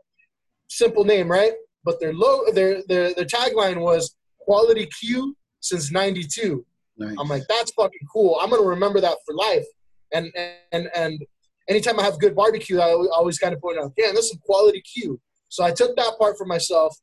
[0.67, 1.53] simple name, right?
[1.83, 6.63] But their low, their their their tagline was "Quality Q since '92."
[6.99, 7.15] Nice.
[7.19, 8.37] I'm like, that's fucking cool.
[8.39, 9.65] I'm gonna remember that for life.
[10.13, 10.31] And
[10.71, 11.19] and and
[11.67, 14.81] anytime I have good barbecue, I always kind of point out, damn, that's some quality
[14.81, 15.19] Q.
[15.47, 16.95] So I took that part for myself.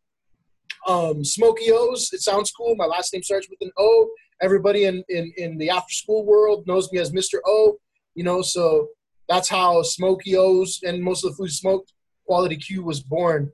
[0.87, 2.77] Um, Smoky O's, it sounds cool.
[2.77, 4.09] My last name starts with an O.
[4.43, 7.39] Everybody in, in, in the after school world knows me as Mr.
[7.47, 7.79] O,
[8.15, 8.89] you know, so
[9.29, 11.93] that's how Smoky O's and most of the food smoked
[12.27, 13.53] quality Q was born.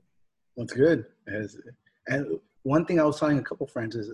[0.57, 1.05] That's good.
[2.07, 4.13] And one thing I was telling a couple friends is,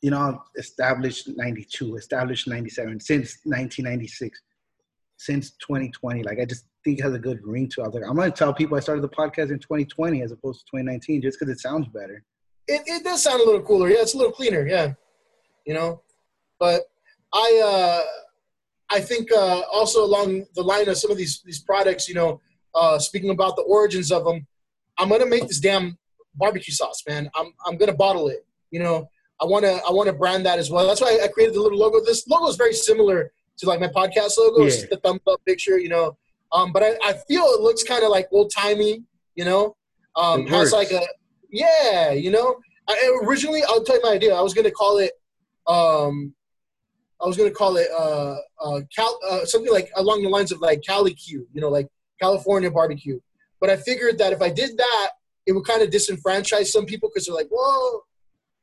[0.00, 4.40] you know, established 92, established 97, since 1996
[5.22, 6.22] since 2020.
[6.22, 7.84] Like I just think it has a good ring to it.
[7.84, 10.60] I was like, I'm gonna tell people I started the podcast in 2020 as opposed
[10.60, 12.24] to 2019 just because it sounds better.
[12.66, 13.88] It, it does sound a little cooler.
[13.88, 14.66] Yeah, it's a little cleaner.
[14.66, 14.94] Yeah,
[15.66, 16.02] you know,
[16.58, 16.82] but
[17.32, 22.08] I uh, I think uh, also along the line of some of these these products,
[22.08, 22.40] you know,
[22.74, 24.46] uh, speaking about the origins of them,
[24.98, 25.98] I'm gonna make this damn
[26.34, 27.30] barbecue sauce, man.
[27.34, 28.46] I'm I'm gonna bottle it.
[28.70, 29.08] You know,
[29.40, 30.86] I wanna I wanna brand that as well.
[30.86, 32.04] That's why I created the little logo.
[32.04, 34.64] This logo is very similar to like my podcast logo.
[34.64, 34.86] Yeah.
[34.90, 36.16] the thumbs up picture, you know.
[36.52, 39.02] Um, but I, I feel it looks kind of like old timey,
[39.34, 39.76] you know.
[40.16, 41.00] Um, has like a
[41.50, 42.56] yeah, you know.
[42.88, 44.34] I, originally, I'll tell you my idea.
[44.34, 45.12] I was gonna call it,
[45.66, 46.34] um,
[47.22, 50.60] I was gonna call it uh, uh, Cal, uh, something like along the lines of
[50.60, 51.88] like Cali Q, you know, like
[52.20, 53.20] California barbecue.
[53.60, 55.10] But I figured that if I did that,
[55.46, 58.06] it would kind of disenfranchise some people because they're like, well,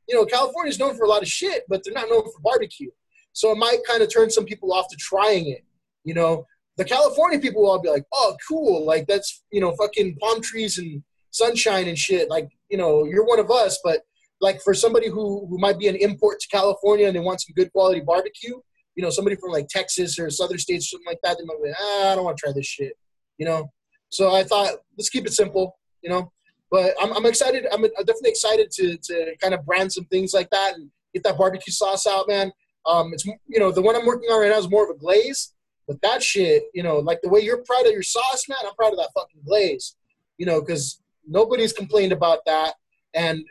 [0.10, 2.40] you know, California is known for a lot of shit, but they're not known for
[2.42, 2.90] barbecue.
[3.32, 5.64] So it might kind of turn some people off to trying it.
[6.04, 6.46] You know,
[6.78, 8.86] the California people will all be like, "Oh, cool!
[8.86, 12.30] Like that's you know, fucking palm trees and sunshine and shit.
[12.30, 14.02] Like you know, you're one of us." But
[14.42, 17.54] like for somebody who who might be an import to California and they want some
[17.56, 18.56] good quality barbecue,
[18.96, 21.62] you know, somebody from like Texas or southern states, or something like that, they might
[21.64, 22.94] be, ah, I don't want to try this shit.
[23.38, 23.72] You know.
[24.10, 25.78] So I thought, let's keep it simple.
[26.02, 26.32] You know.
[26.72, 27.66] But I'm, I'm excited.
[27.72, 31.38] I'm definitely excited to, to kind of brand some things like that and get that
[31.38, 32.52] barbecue sauce out, man.
[32.86, 35.00] Um, it's you know the one I'm working on right now is more of a
[35.00, 35.54] glaze,
[35.88, 38.76] but that shit, you know, like the way you're proud of your sauce, man, I'm
[38.76, 39.96] proud of that fucking glaze.
[40.38, 42.76] You know, because nobody's complained about that,
[43.14, 43.44] and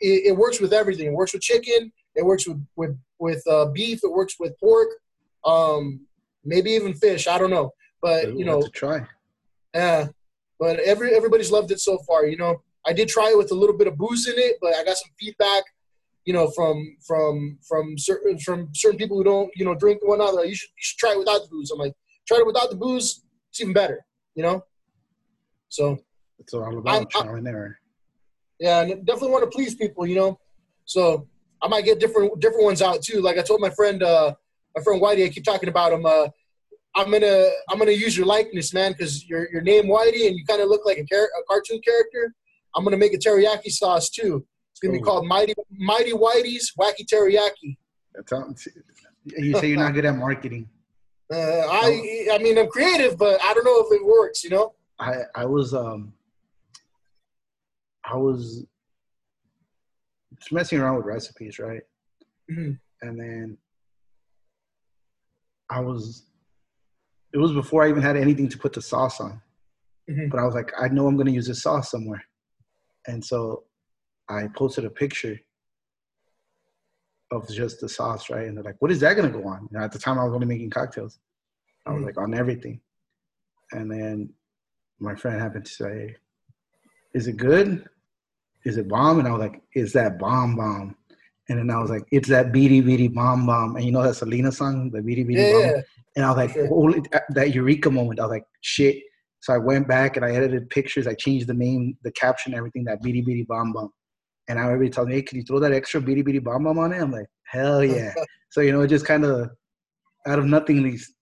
[0.00, 1.06] it, it, works with everything.
[1.06, 1.92] It works with chicken.
[2.14, 4.00] It works with with with uh, beef.
[4.02, 4.88] It works with pork.
[5.44, 6.06] Um,
[6.44, 7.26] maybe even fish.
[7.26, 7.72] I don't know,
[8.02, 9.06] but you know, try.
[9.74, 10.08] Yeah,
[10.58, 12.26] but every everybody's loved it so far.
[12.26, 14.74] You know, I did try it with a little bit of booze in it, but
[14.74, 15.64] I got some feedback
[16.24, 20.08] you know, from from from certain from certain people who don't, you know, drink and
[20.08, 20.34] whatnot.
[20.34, 21.72] Like, you should you should try it without the booze.
[21.72, 21.94] I'm like,
[22.24, 23.24] try it without the booze.
[23.50, 24.04] It's even better,
[24.36, 24.62] you know.
[25.68, 25.98] So
[26.38, 27.79] it's all about trial and error.
[28.60, 30.38] Yeah, and definitely want to please people, you know.
[30.84, 31.26] So
[31.62, 33.20] I might get different different ones out too.
[33.20, 34.34] Like I told my friend, uh,
[34.76, 36.04] my friend Whitey, I keep talking about him.
[36.04, 36.28] Uh,
[36.94, 40.44] I'm gonna I'm gonna use your likeness, man, because your your name Whitey and you
[40.44, 42.34] kind of look like a, char- a cartoon character.
[42.76, 44.44] I'm gonna make a teriyaki sauce too.
[44.72, 47.76] It's gonna be called Mighty Mighty Whitey's Wacky Teriyaki.
[48.14, 48.68] That's
[49.24, 50.68] you say you're not good at marketing.
[51.32, 54.42] Uh, I I mean I'm creative, but I don't know if it works.
[54.42, 54.74] You know.
[54.98, 56.12] I I was um
[58.10, 58.66] I was
[60.38, 61.82] just messing around with recipes, right?
[62.50, 62.72] Mm-hmm.
[63.02, 63.58] And then
[65.70, 66.26] I was
[67.32, 69.40] it was before I even had anything to put the sauce on.
[70.10, 70.28] Mm-hmm.
[70.28, 72.24] But I was like, I know I'm gonna use this sauce somewhere.
[73.06, 73.64] And so
[74.28, 75.38] I posted a picture
[77.30, 78.46] of just the sauce, right?
[78.46, 80.24] And they're like, "What is that gonna go on?" You know, at the time, I
[80.24, 81.20] was only making cocktails.
[81.86, 82.06] I was mm.
[82.06, 82.80] like, on everything.
[83.72, 84.32] And then
[84.98, 86.16] my friend happened to say,
[87.14, 87.88] "Is it good?
[88.64, 90.96] Is it bomb?" And I was like, "Is that bomb bomb?"
[91.48, 94.14] And then I was like, "It's that beady beady bomb bomb." And you know that
[94.14, 95.82] Selena song, the beady beady yeah, bomb.
[96.16, 98.20] And I was like, "Holy!" That eureka moment.
[98.20, 99.02] I was like, "Shit!"
[99.40, 101.06] So I went back and I edited pictures.
[101.06, 102.84] I changed the name, the caption, everything.
[102.84, 103.90] That beady beady bomb bomb.
[104.48, 106.78] And now everybody tells me, hey, can you throw that extra beady beady bomb bomb
[106.78, 107.00] on it?
[107.00, 108.12] I'm like, hell yeah.
[108.50, 109.48] so, you know, it just kind of
[110.26, 111.14] out of nothing, these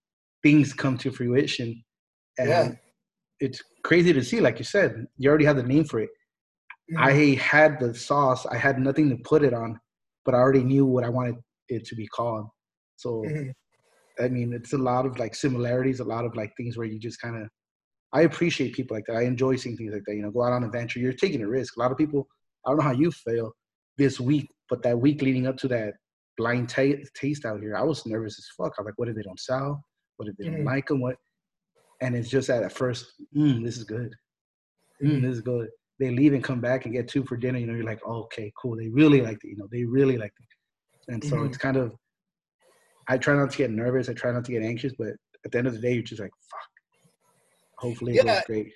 [0.43, 1.85] things come to fruition.
[2.39, 2.73] And yeah.
[3.39, 6.09] it's crazy to see, like you said, you already have the name for it.
[6.91, 7.03] Mm-hmm.
[7.03, 8.47] I had the sauce.
[8.47, 9.79] I had nothing to put it on,
[10.25, 11.37] but I already knew what I wanted
[11.69, 12.47] it to be called.
[12.97, 13.51] So, mm-hmm.
[14.25, 16.99] I mean, it's a lot of like similarities, a lot of like things where you
[16.99, 17.49] just kind of.
[18.13, 19.17] I appreciate people like that.
[19.17, 20.17] I enjoy seeing things like that.
[20.17, 20.99] You know, go out on a venture.
[20.99, 21.77] You're taking a risk.
[21.77, 22.27] A lot of people.
[22.67, 23.53] I don't know how you feel
[23.99, 25.95] this week, but that week leading up to that
[26.39, 28.75] blind t- taste out here, I was nervous as fuck.
[28.79, 29.83] I was like, what if they don't sell?
[30.17, 30.67] What if they don't mm-hmm.
[30.67, 31.01] like them?
[31.01, 31.17] What?
[32.01, 34.15] And it's just at first, mm, this is good.
[35.03, 35.69] Mm, this is good.
[35.99, 37.59] They leave and come back and get two for dinner.
[37.59, 38.77] You know, you're like, oh, okay, cool.
[38.77, 39.49] They really like it.
[39.49, 41.13] You know, they really like it.
[41.13, 41.47] And so mm-hmm.
[41.47, 41.95] it's kind of,
[43.09, 44.09] I try not to get nervous.
[44.09, 45.09] I try not to get anxious, but
[45.45, 46.61] at the end of the day, you're just like, fuck.
[47.79, 48.43] Hopefully, it yeah.
[48.47, 48.73] great.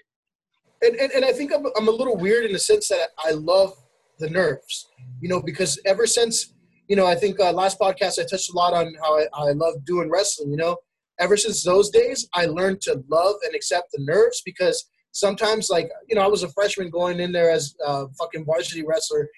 [0.83, 3.33] And, and, and I think I'm, I'm a little weird in the sense that I
[3.33, 3.75] love
[4.19, 4.89] the nerves,
[5.21, 6.55] you know, because ever since,
[6.89, 9.53] you know, I think uh, last podcast I touched a lot on how I, I
[9.53, 10.77] love doing wrestling, you know.
[11.21, 15.91] Ever since those days, I learned to love and accept the nerves because sometimes, like,
[16.09, 19.29] you know, I was a freshman going in there as a fucking varsity wrestler,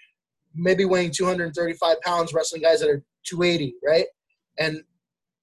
[0.55, 4.07] maybe weighing 235 pounds, wrestling guys that are 280, right?
[4.59, 4.83] And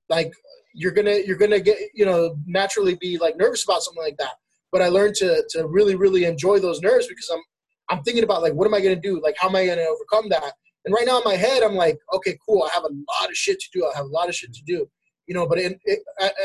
[0.10, 0.32] like,
[0.74, 4.36] you're gonna you're gonna get you know naturally be like nervous about something like that.
[4.72, 7.42] But I learned to to really really enjoy those nerves because I'm
[7.90, 9.22] I'm thinking about like, what am I to do?
[9.22, 10.54] Like, how am I to overcome that?
[10.86, 12.64] And right now in my head, I'm like, okay, cool.
[12.64, 13.86] I have a lot of shit to do.
[13.86, 14.88] I have a lot of shit to do,
[15.28, 15.46] you know.
[15.46, 16.00] But in, it,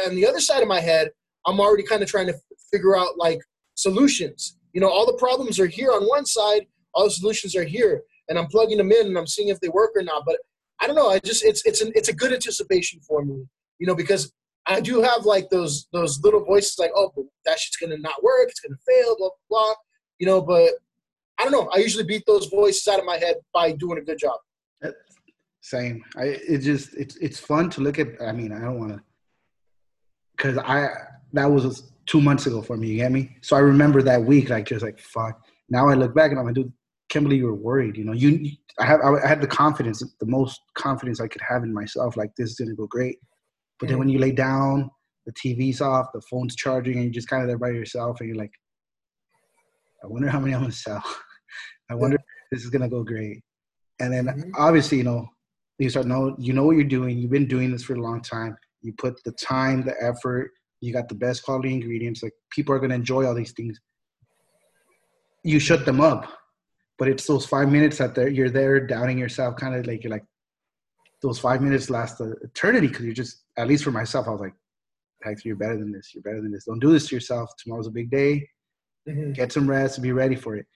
[0.06, 1.10] on the other side of my head,
[1.46, 2.34] I'm already kind of trying to
[2.70, 3.38] figure out like
[3.76, 4.58] solutions.
[4.72, 8.02] You know, all the problems are here on one side, all the solutions are here,
[8.28, 10.24] and I'm plugging them in and I'm seeing if they work or not.
[10.26, 10.38] But
[10.80, 11.08] I don't know.
[11.08, 13.46] I just it's it's an, it's a good anticipation for me,
[13.78, 14.32] you know, because
[14.66, 17.12] I do have like those those little voices like, oh,
[17.44, 18.48] that shit's gonna not work.
[18.48, 19.16] It's gonna fail.
[19.16, 19.64] Blah blah.
[19.64, 19.74] blah.
[20.18, 20.72] You know, but
[21.38, 21.70] I don't know.
[21.74, 24.38] I usually beat those voices out of my head by doing a good job.
[25.60, 26.04] Same.
[26.16, 28.08] I it just it's it's fun to look at.
[28.22, 29.02] I mean, I don't want to
[30.36, 30.90] because I
[31.32, 32.88] that was two months ago for me.
[32.88, 33.36] You get me?
[33.42, 35.40] So I remember that week, like just like fuck.
[35.68, 36.72] Now I look back and I'm like, dude,
[37.08, 37.96] can't believe you were worried.
[37.96, 41.62] You know, you I have I had the confidence, the most confidence I could have
[41.62, 42.16] in myself.
[42.16, 43.18] Like this is gonna go great.
[43.78, 44.90] But then when you lay down,
[45.26, 48.28] the TV's off, the phone's charging, and you're just kind of there by yourself, and
[48.28, 48.52] you're like,
[50.02, 51.02] I wonder how many I'm gonna sell.
[51.90, 53.42] I wonder if this is gonna go great.
[54.00, 54.50] And then mm-hmm.
[54.56, 55.28] obviously, you know,
[55.78, 57.18] you start know you know what you're doing.
[57.18, 58.56] You've been doing this for a long time.
[58.82, 60.52] You put the time, the effort.
[60.80, 62.22] You got the best quality ingredients.
[62.22, 63.80] Like people are gonna enjoy all these things.
[65.42, 66.30] You shut them up,
[66.98, 70.24] but it's those five minutes that you're there doubting yourself, kind of like you're like
[71.22, 74.40] those five minutes last the eternity because you're just at least for myself, I was
[74.40, 74.54] like,
[75.22, 76.14] Hector, you're better than this.
[76.14, 76.64] You're better than this.
[76.64, 77.50] Don't do this to yourself.
[77.62, 78.48] Tomorrow's a big day.
[79.08, 79.32] Mm-hmm.
[79.32, 80.02] Get some rest.
[80.02, 80.66] Be ready for it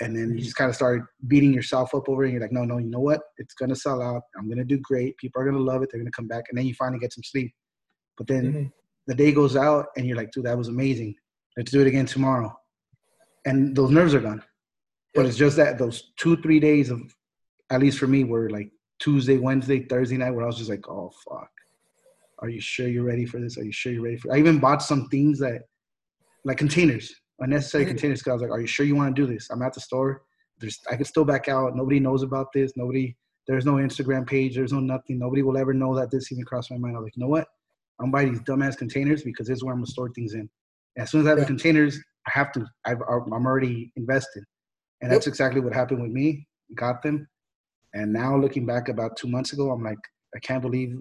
[0.00, 2.28] and then you just kind of start beating yourself up over it.
[2.28, 3.20] And you're like, no, no, you know what?
[3.38, 4.22] It's gonna sell out.
[4.36, 5.16] I'm gonna do great.
[5.18, 5.90] People are gonna love it.
[5.90, 7.52] They're gonna come back, and then you finally get some sleep.
[8.16, 8.66] But then mm-hmm.
[9.06, 11.14] The day goes out, and you're like, dude, that was amazing.
[11.56, 12.56] Let's do it again tomorrow.
[13.44, 14.42] And those nerves are gone.
[15.14, 17.00] But it's just that those two, three days of,
[17.70, 20.88] at least for me, were like Tuesday, Wednesday, Thursday night, where I was just like,
[20.88, 21.50] oh fuck.
[22.40, 23.56] Are you sure you're ready for this?
[23.58, 24.28] Are you sure you're ready for?
[24.28, 24.34] It?
[24.34, 25.62] I even bought some things that,
[26.44, 29.32] like containers unnecessary containers because I was like, "Are you sure you want to do
[29.32, 30.22] this?" I'm at the store.
[30.58, 31.76] There's I can still back out.
[31.76, 32.72] Nobody knows about this.
[32.76, 33.16] Nobody.
[33.46, 34.54] There's no Instagram page.
[34.54, 35.18] There's no nothing.
[35.18, 36.96] Nobody will ever know that this even crossed my mind.
[36.96, 37.46] I was like, you know what?
[38.00, 40.48] I'm buying these dumbass containers because this is where I'm gonna store things in.
[40.96, 41.44] And as soon as I have yeah.
[41.44, 42.66] the containers, I have to.
[42.84, 44.44] I've, I'm already invested,
[45.00, 46.46] and that's exactly what happened with me.
[46.74, 47.28] Got them,
[47.94, 49.98] and now looking back about two months ago, I'm like,
[50.34, 50.98] I can't believe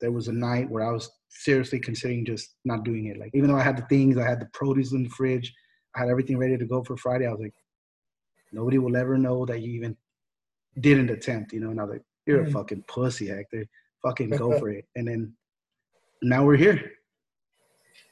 [0.00, 3.18] there was a night where I was seriously considering just not doing it.
[3.18, 5.52] Like even though I had the things, I had the produce in the fridge,
[5.94, 7.26] I had everything ready to go for Friday.
[7.26, 7.54] I was like,
[8.50, 9.96] nobody will ever know that you even
[10.80, 11.70] didn't attempt, you know.
[11.70, 12.48] And I was like, you're mm-hmm.
[12.48, 13.66] a fucking pussy, Hector.
[14.02, 14.86] Fucking go for it.
[14.96, 15.34] And then
[16.22, 16.92] now we're here.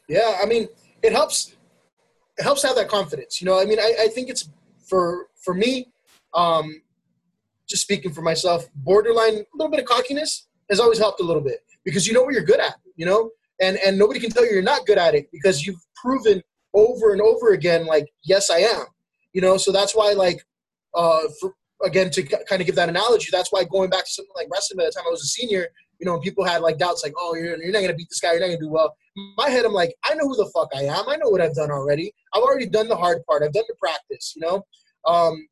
[0.08, 0.68] Yeah, I mean,
[1.02, 1.54] it helps.
[2.38, 3.40] It helps have that confidence.
[3.40, 4.48] You know, I mean, I, I think it's
[4.86, 5.92] for for me,
[6.34, 6.82] um,
[7.68, 11.42] just speaking for myself, borderline a little bit of cockiness has always helped a little
[11.42, 12.76] bit because you know what you're good at.
[12.96, 13.30] You know,
[13.60, 16.42] and and nobody can tell you you're not good at it because you've proven
[16.74, 18.86] over and over again like yes i am
[19.32, 20.44] you know so that's why like
[20.94, 21.52] uh for,
[21.84, 24.78] again to kind of give that analogy that's why going back to something like wrestling
[24.78, 25.66] by the time i was a senior
[26.00, 28.32] you know people had like doubts like oh you're, you're not to beat this guy
[28.32, 28.94] you're not to do well.
[29.16, 31.08] In my head i'm like i know who the fuck i am.
[31.08, 32.12] I know what i've done already.
[32.34, 33.42] I've already done the hard part.
[33.42, 34.64] I've done the practice you know?
[35.06, 35.46] Um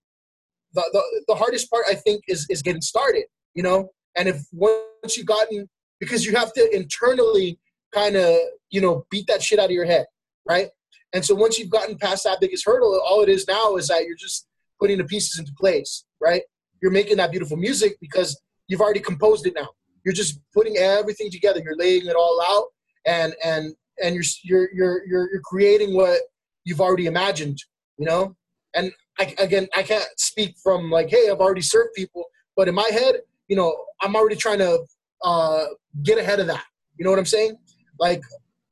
[0.75, 3.25] the, the, the hardest part i think is is getting started
[3.55, 3.91] you know?
[4.17, 5.69] And if once you've gotten
[6.01, 7.59] because you have to internally
[7.95, 8.37] kind of
[8.71, 10.07] you know beat that shit out of your head
[10.49, 10.69] right?
[11.13, 14.05] And so once you've gotten past that biggest hurdle, all it is now is that
[14.05, 14.47] you're just
[14.81, 16.43] putting the pieces into place, right?
[16.83, 19.69] You're making that beautiful music because you've already composed it now.
[20.09, 21.61] You're just putting everything together.
[21.63, 22.69] You're laying it all out,
[23.05, 26.19] and and and you're you're you're you're, you're creating what
[26.65, 27.63] you've already imagined,
[27.99, 28.35] you know.
[28.75, 32.25] And I, again, I can't speak from like, hey, I've already served people,
[32.57, 33.17] but in my head,
[33.49, 34.83] you know, I'm already trying to
[35.23, 35.65] uh,
[36.03, 36.65] get ahead of that.
[36.97, 37.59] You know what I'm saying?
[38.01, 38.23] Like,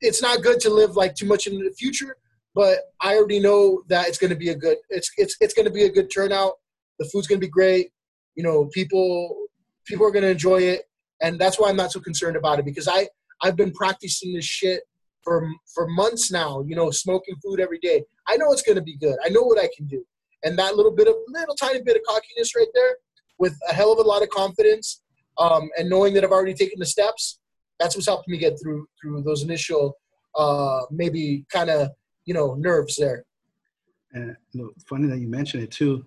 [0.01, 2.17] it's not good to live like too much in the future,
[2.55, 4.77] but I already know that it's going to be a good.
[4.89, 6.53] It's it's it's going to be a good turnout.
[6.97, 7.91] The food's going to be great.
[8.33, 9.45] You know, people
[9.85, 10.87] people are going to enjoy it,
[11.21, 13.07] and that's why I'm not so concerned about it because I
[13.41, 14.81] I've been practicing this shit
[15.23, 16.63] for for months now.
[16.67, 18.03] You know, smoking food every day.
[18.27, 19.15] I know it's going to be good.
[19.25, 20.03] I know what I can do,
[20.43, 22.97] and that little bit of little tiny bit of cockiness right there,
[23.37, 25.01] with a hell of a lot of confidence,
[25.37, 27.39] um, and knowing that I've already taken the steps.
[27.79, 29.95] That's what's helped me get through through those initial
[30.35, 31.89] uh, maybe kind of
[32.25, 33.23] you know nerves there.
[34.13, 34.35] And
[34.87, 36.05] funny that you mentioned it too,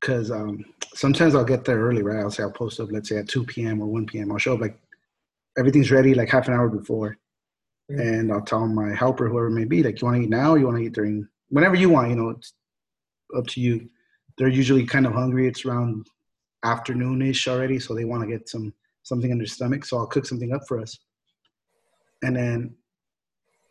[0.00, 2.20] because um, sometimes I'll get there early, right?
[2.20, 3.80] I'll say I'll post up, let's say at 2 p.m.
[3.80, 4.32] or 1 p.m.
[4.32, 4.78] I'll show up like
[5.58, 7.18] everything's ready, like half an hour before,
[7.90, 8.00] mm-hmm.
[8.00, 10.54] and I'll tell my helper, whoever it may be, like, you want to eat now?
[10.54, 12.10] you want to eat during whenever you want?
[12.10, 12.52] You know, it's
[13.36, 13.88] up to you.
[14.36, 15.48] They're usually kind of hungry.
[15.48, 16.06] It's around
[16.64, 18.72] afternoonish already, so they want to get some
[19.02, 19.84] something in their stomach.
[19.84, 20.96] So I'll cook something up for us,
[22.22, 22.74] and then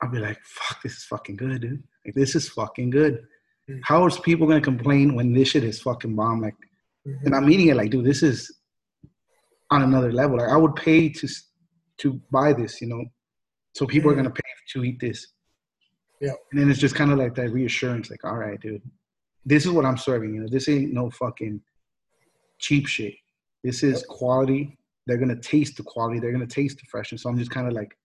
[0.01, 1.83] I'll be like, "Fuck, this is fucking good, dude.
[2.05, 3.25] Like, this is fucking good."
[3.69, 3.79] Mm-hmm.
[3.83, 6.41] How is people gonna complain when this shit is fucking bomb?
[6.41, 6.55] Like,
[7.07, 7.25] mm-hmm.
[7.25, 8.51] and I'm eating it like, dude, this is
[9.71, 10.37] on another level.
[10.37, 11.27] Like, I would pay to
[11.99, 13.03] to buy this, you know,
[13.73, 14.19] so people mm-hmm.
[14.19, 14.41] are gonna pay
[14.73, 15.27] to eat this.
[16.21, 16.33] Yeah.
[16.51, 18.81] And then it's just kind of like that reassurance, like, all right, dude,
[19.45, 20.33] this is what I'm serving.
[20.33, 21.61] You know, this ain't no fucking
[22.59, 23.13] cheap shit.
[23.63, 24.07] This is yep.
[24.07, 24.77] quality.
[25.05, 26.19] They're gonna taste the quality.
[26.19, 27.23] They're gonna taste the freshness.
[27.23, 27.97] So I'm just kind of like,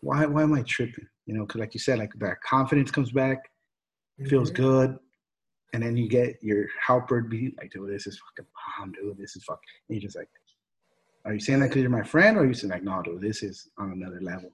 [0.00, 0.26] why?
[0.26, 1.06] Why am I tripping?
[1.26, 3.38] You know, because like you said, like that confidence comes back,
[4.18, 4.28] mm-hmm.
[4.28, 4.98] feels good,
[5.72, 9.18] and then you get your helper be like, dude, this is fucking bomb, dude.
[9.18, 9.60] This is fucking.
[9.88, 10.28] And you're just like,
[11.24, 13.20] are you saying that because you're my friend, or are you saying like, no, dude,
[13.20, 14.50] this is on another level?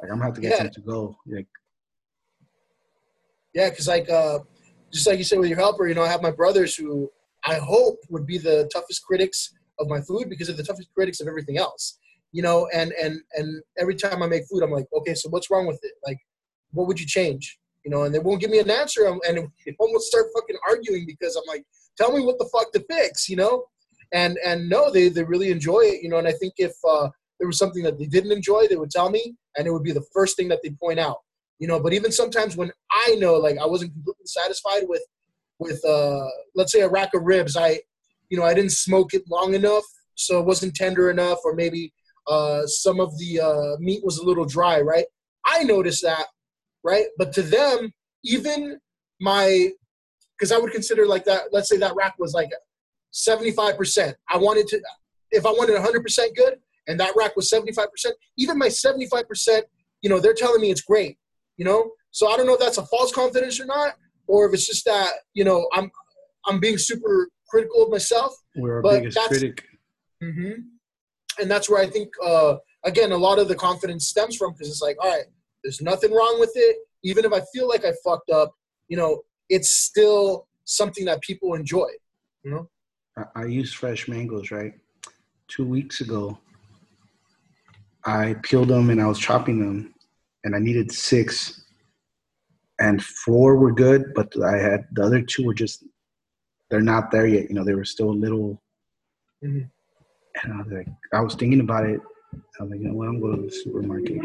[0.00, 0.68] Like I'm gonna have to get yeah.
[0.68, 1.16] to go.
[1.26, 1.46] Like,
[3.54, 4.40] yeah, because like, uh,
[4.92, 7.10] just like you said with your helper, you know, I have my brothers who
[7.44, 11.20] I hope would be the toughest critics of my food because they're the toughest critics
[11.20, 11.98] of everything else.
[12.32, 15.50] You know, and and and every time I make food, I'm like, okay, so what's
[15.50, 15.92] wrong with it?
[16.06, 16.18] Like,
[16.72, 17.58] what would you change?
[17.84, 21.04] You know, and they won't give me an answer, and it almost start fucking arguing
[21.06, 21.64] because I'm like,
[21.98, 23.64] tell me what the fuck to fix, you know?
[24.12, 26.18] And and no, they they really enjoy it, you know.
[26.18, 27.08] And I think if uh,
[27.38, 29.92] there was something that they didn't enjoy, they would tell me, and it would be
[29.92, 31.18] the first thing that they point out,
[31.58, 31.80] you know.
[31.80, 35.02] But even sometimes when I know, like, I wasn't completely satisfied with
[35.58, 37.56] with uh, let's say a rack of ribs.
[37.56, 37.80] I,
[38.28, 41.92] you know, I didn't smoke it long enough, so it wasn't tender enough, or maybe
[42.28, 44.80] uh, some of the uh, meat was a little dry.
[44.80, 45.06] Right?
[45.44, 46.26] I noticed that,
[46.84, 47.06] right?
[47.18, 47.92] But to them,
[48.24, 48.78] even
[49.20, 49.70] my,
[50.38, 51.52] because I would consider like that.
[51.52, 52.50] Let's say that rack was like
[53.12, 54.16] seventy-five percent.
[54.28, 54.80] I wanted to,
[55.30, 58.16] if I wanted hundred percent good, and that rack was seventy-five percent.
[58.36, 59.64] Even my seventy-five percent,
[60.02, 61.18] you know, they're telling me it's great.
[61.56, 63.94] You know, so I don't know if that's a false confidence or not,
[64.26, 65.90] or if it's just that you know I'm
[66.46, 68.34] I'm being super critical of myself.
[68.56, 69.64] We're our biggest critic.
[70.22, 70.62] Mm-hmm.
[71.40, 74.68] And that's where I think uh, again a lot of the confidence stems from because
[74.68, 75.24] it's like, all right,
[75.64, 76.76] there's nothing wrong with it.
[77.02, 78.52] Even if I feel like I fucked up,
[78.88, 81.88] you know, it's still something that people enjoy.
[82.44, 82.70] You know.
[83.18, 84.74] I, I use fresh mangoes, right?
[85.48, 86.38] Two weeks ago,
[88.04, 89.94] I peeled them and I was chopping them,
[90.44, 91.64] and I needed six
[92.80, 95.84] and four were good, but I had the other two were just
[96.70, 97.48] they're not there yet.
[97.48, 98.60] You know, they were still a little.
[99.44, 99.66] Mm-hmm.
[100.42, 102.00] And I was like, I was thinking about it.
[102.58, 103.08] I was like, you know what?
[103.08, 104.18] I'm going to the supermarket.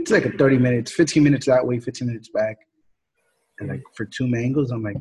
[0.00, 2.56] It's like a 30 minutes, 15 minutes that way, 15 minutes back.
[3.58, 4.96] And like for two mangoes, I'm like,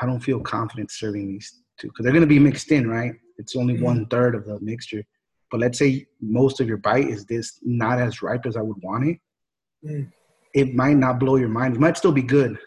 [0.00, 3.12] I don't feel confident serving these two because they're going to be mixed in, right?
[3.38, 3.84] It's only mm-hmm.
[3.84, 5.04] one third of the mixture.
[5.50, 8.82] But let's say most of your bite is this not as ripe as I would
[8.82, 9.18] want it.
[9.86, 10.12] Mm
[10.54, 11.74] it might not blow your mind.
[11.74, 12.58] It might still be good,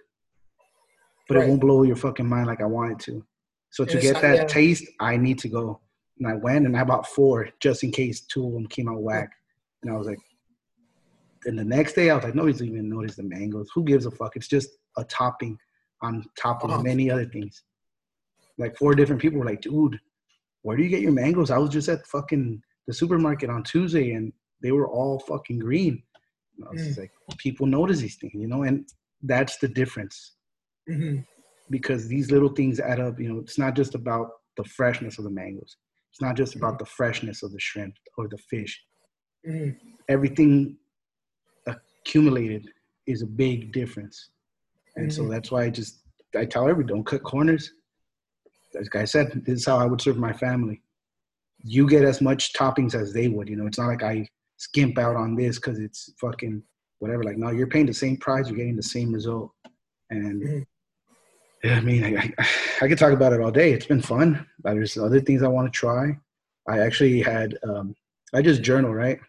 [1.28, 1.46] but right.
[1.46, 3.26] it won't blow your fucking mind like I want it to.
[3.70, 4.46] So to get that yeah.
[4.46, 5.82] taste, I need to go.
[6.20, 9.02] And I went and I bought four just in case two of them came out
[9.02, 9.32] whack.
[9.84, 10.20] And I was like,
[11.46, 13.70] and the next day I was like, nobody's even noticed the mangoes.
[13.76, 14.36] Who gives a fuck?
[14.36, 15.58] It's just a topping
[16.02, 16.84] on top of uh-huh.
[16.84, 17.64] many other things.
[18.58, 20.00] Like four different people were like, dude,
[20.62, 21.52] where do you get your mangoes?
[21.52, 26.02] I was just at fucking the supermarket on Tuesday and they were all fucking green.
[26.66, 26.98] I was mm.
[26.98, 28.88] like, people notice these things, you know, and
[29.22, 30.36] that's the difference.
[30.90, 31.22] Mm-hmm.
[31.70, 35.26] Because these little things add up, you know, it's not just about the freshness of
[35.26, 35.76] the mangoes.
[36.16, 38.82] It's not just about the freshness of the shrimp or the fish.
[39.46, 39.72] Mm-hmm.
[40.08, 40.78] Everything
[41.68, 42.70] accumulated
[43.06, 44.30] is a big difference.
[44.96, 45.32] And so mm-hmm.
[45.32, 46.04] that's why I just,
[46.34, 47.70] I tell everybody, don't cut corners.
[48.74, 50.82] Like I said, this is how I would serve my family.
[51.66, 54.98] You get as much toppings as they would, you know, it's not like I skimp
[54.98, 56.64] out on this because it's fucking
[57.00, 57.26] whatever.
[57.26, 59.52] Like, no, you're paying the same price, you're getting the same result.
[60.12, 60.60] And mm-hmm.
[61.64, 62.48] Yeah, I mean, I, I,
[62.82, 63.74] I could talk about it all day.
[63.74, 64.46] It's been fun.
[64.62, 66.18] But there's other things I want to try.
[66.68, 67.96] I actually had, um,
[68.34, 69.20] I just journal, right?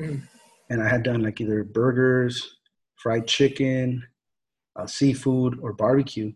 [0.00, 0.22] Mm.
[0.70, 2.56] And I had done like either burgers,
[2.96, 4.02] fried chicken,
[4.76, 6.32] uh, seafood, or barbecue.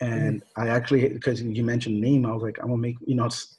[0.00, 3.26] And I actually, because you mentioned name, I was like, I'm gonna make, you know,
[3.26, 3.58] it's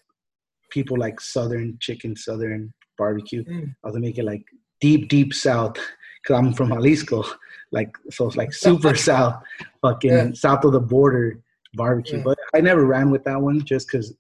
[0.69, 3.43] people like Southern chicken, Southern barbecue.
[3.43, 3.75] Mm.
[3.83, 4.43] I was gonna make it like
[4.81, 5.77] deep, deep South,
[6.21, 7.23] because I'm from Jalisco,
[7.71, 9.41] like so it's like super South,
[9.81, 10.31] fucking Yeah.
[10.33, 11.41] south of the border
[11.75, 12.17] barbecue.
[12.17, 12.23] Yeah.
[12.25, 14.13] But I never ran with that one just because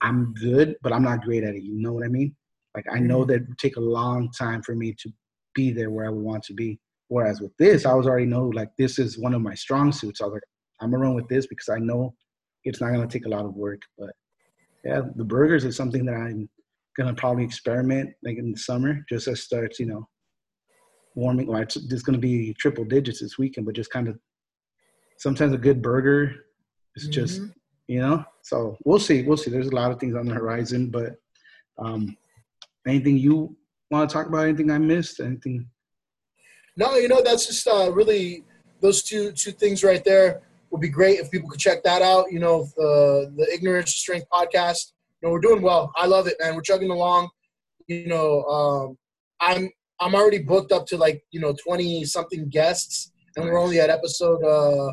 [0.00, 1.62] I'm good, but I'm not great at it.
[1.62, 2.34] You know what I mean?
[2.74, 3.28] Like I know Mhm.
[3.28, 5.10] that it would take a long time for me to
[5.54, 6.80] be there where I would want to be.
[7.08, 10.20] Whereas with this, I was already know like this is one of my strong suits.
[10.20, 10.42] I was like,
[10.80, 12.14] I'm gonna run with this because I know
[12.64, 13.82] it's not gonna take a lot of work.
[13.98, 14.14] But
[14.84, 16.48] yeah, the burgers is something that I'm
[16.96, 20.08] gonna probably experiment like in the summer, just as starts, you know,
[21.14, 21.46] warming.
[21.46, 24.18] Well, it's just gonna be triple digits this weekend, but just kind of
[25.18, 26.34] sometimes a good burger
[26.96, 27.54] is just Mhm.
[27.88, 28.24] you know.
[28.42, 29.50] So we'll see, we'll see.
[29.50, 31.16] There's a lot of things on the horizon, but
[31.78, 32.16] um,
[32.86, 33.56] anything you
[33.90, 34.46] want to talk about?
[34.46, 35.20] Anything I missed?
[35.20, 35.68] Anything?
[36.76, 38.44] No, you know that's just uh, really
[38.80, 42.32] those two two things right there would be great if people could check that out.
[42.32, 44.92] You know, the the Ignorance Strength podcast.
[45.20, 45.92] You know, we're doing well.
[45.96, 46.54] I love it, man.
[46.56, 47.28] We're chugging along.
[47.88, 48.98] You know, um,
[49.40, 49.70] I'm
[50.02, 53.90] I'm already booked up to like you know twenty something guests, and we're only at
[53.90, 54.92] episode uh,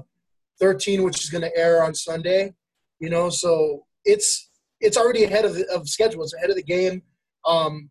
[0.59, 2.53] thirteen, which is going to air on Sunday.
[2.99, 4.49] You know, so it's
[4.79, 6.23] it's already ahead of the, of schedule.
[6.23, 7.01] It's ahead of the game.
[7.45, 7.89] Um,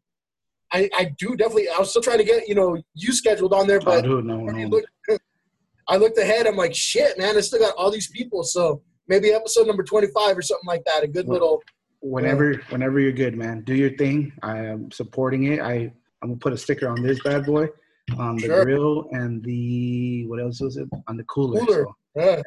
[0.73, 1.69] I, I do definitely.
[1.69, 4.25] I was still trying to get you know you scheduled on there, Oh, but dude,
[4.25, 4.69] no, I no.
[4.69, 4.89] looked,
[5.89, 6.47] I looked ahead.
[6.47, 8.43] I'm like, shit, man, I still got all these people.
[8.45, 11.03] So maybe episode number 25 or something like that.
[11.03, 11.63] A good Well, little.
[12.01, 14.33] Whenever, whenever you're good, man, do your thing.
[14.43, 15.61] I am supporting it.
[15.61, 15.93] I
[16.23, 17.69] I'm gonna put a sticker on this bad boy,
[18.19, 18.65] on the Sure.
[18.65, 21.61] grill and the what else was it on the cooler.
[21.61, 21.85] Cooler.
[21.85, 22.43] So, Yeah,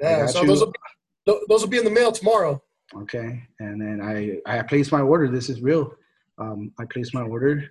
[0.00, 0.26] yeah.
[0.26, 0.48] So you.
[0.48, 2.62] those will be, those will be in the mail tomorrow.
[2.96, 5.28] Okay, and then I I placed my order.
[5.28, 5.92] This is real.
[6.38, 7.64] Um, I placed my order,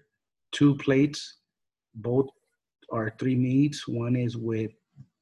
[0.52, 1.38] two plates,
[1.96, 2.28] both
[2.92, 3.88] are three meats.
[3.88, 4.72] One is with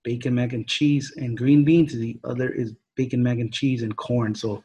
[0.03, 1.93] bacon mac and cheese and green beans.
[1.93, 4.33] The other is bacon mac and cheese and corn.
[4.35, 4.63] So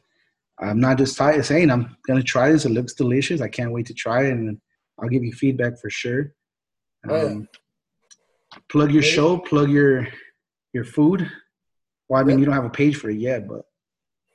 [0.59, 2.65] I'm not just tired saying I'm gonna try this.
[2.65, 3.41] It looks delicious.
[3.41, 4.61] I can't wait to try it, and
[5.01, 6.35] I'll give you feedback for sure.
[7.09, 7.23] Oh, yeah.
[7.23, 7.49] Um,
[8.71, 9.39] plug your show.
[9.39, 10.09] Plug your
[10.73, 11.31] your food.
[12.09, 12.41] Well, I mean, Yeah.
[12.41, 13.63] you don't have a page for it yet, but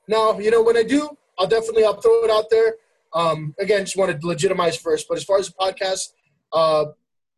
[0.08, 2.76] No, you know when I do, I'll definitely I'll throw it out there.
[3.14, 5.08] Um, again, just want to legitimize first.
[5.08, 6.02] But as far as the podcast,
[6.54, 6.86] uh,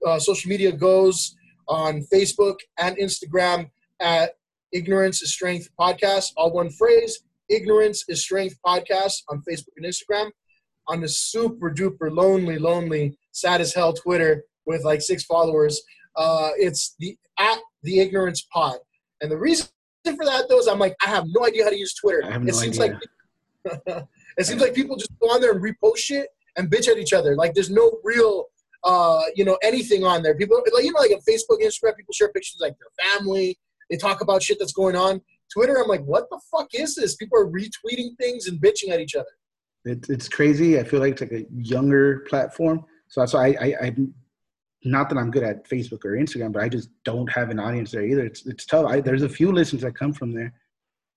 [0.05, 1.35] uh, social media goes
[1.67, 3.69] on Facebook and Instagram
[3.99, 4.31] at
[4.71, 7.19] Ignorance is Strength Podcast, all one phrase.
[7.49, 10.31] Ignorance is Strength Podcast on Facebook and Instagram.
[10.89, 15.81] On the super duper lonely, lonely, sad as hell Twitter with like six followers,
[16.15, 18.77] uh, it's the at the Ignorance Pod.
[19.21, 19.67] And the reason
[20.03, 22.23] for that though is I'm like I have no idea how to use Twitter.
[22.25, 22.99] I have no it seems idea.
[23.65, 24.05] like
[24.37, 27.13] it seems like people just go on there and repost shit and bitch at each
[27.13, 27.35] other.
[27.35, 28.45] Like there's no real
[28.83, 30.35] uh, you know, anything on there.
[30.35, 33.57] People like you know, like on Facebook, Instagram, people share pictures like their family.
[33.89, 35.21] They talk about shit that's going on.
[35.51, 37.15] Twitter, I'm like, what the fuck is this?
[37.15, 39.27] People are retweeting things and bitching at each other.
[39.87, 40.79] It, it's crazy.
[40.79, 42.85] I feel like it's like a younger platform.
[43.07, 43.95] So that's why I, I, I,
[44.83, 47.91] not that I'm good at Facebook or Instagram, but I just don't have an audience
[47.91, 48.25] there either.
[48.25, 48.85] It's, it's tough.
[48.85, 50.53] I, there's a few listeners that come from there.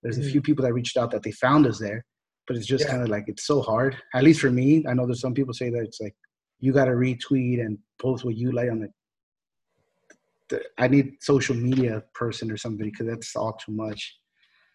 [0.03, 0.45] There's a few mm.
[0.45, 2.03] people that reached out that they found us there,
[2.47, 2.91] but it's just Yeah.
[2.91, 3.95] kind of like, it's so hard.
[4.15, 6.15] At least for me, I know there's some people say that it's like,
[6.59, 8.89] you got to retweet and post what you like on the,
[10.49, 14.17] the I need social media person or somebody because that's all too much.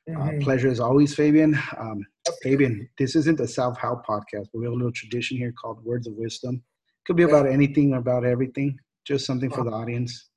[0.08, 0.42] Uh, Mhm.
[0.42, 1.58] pleasure as always, Fabian.
[1.76, 2.06] Um,
[2.40, 5.84] Fabian, this isn't a self help podcast, but we have a little tradition here called
[5.84, 6.62] Words of Wisdom.
[7.06, 10.30] Could be about anything or about everything, just something for the audience.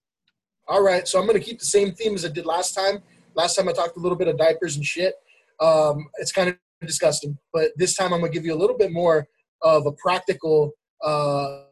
[0.67, 3.03] All right, so I'm gonna keep the same theme as I did last time.
[3.35, 5.13] Last time I talked a little bit of diapers and shit.
[5.59, 8.91] Um, it's kind of disgusting, but this time I'm gonna give you a little bit
[8.91, 9.27] more
[9.61, 10.71] of a practical,
[11.03, 11.65] uh,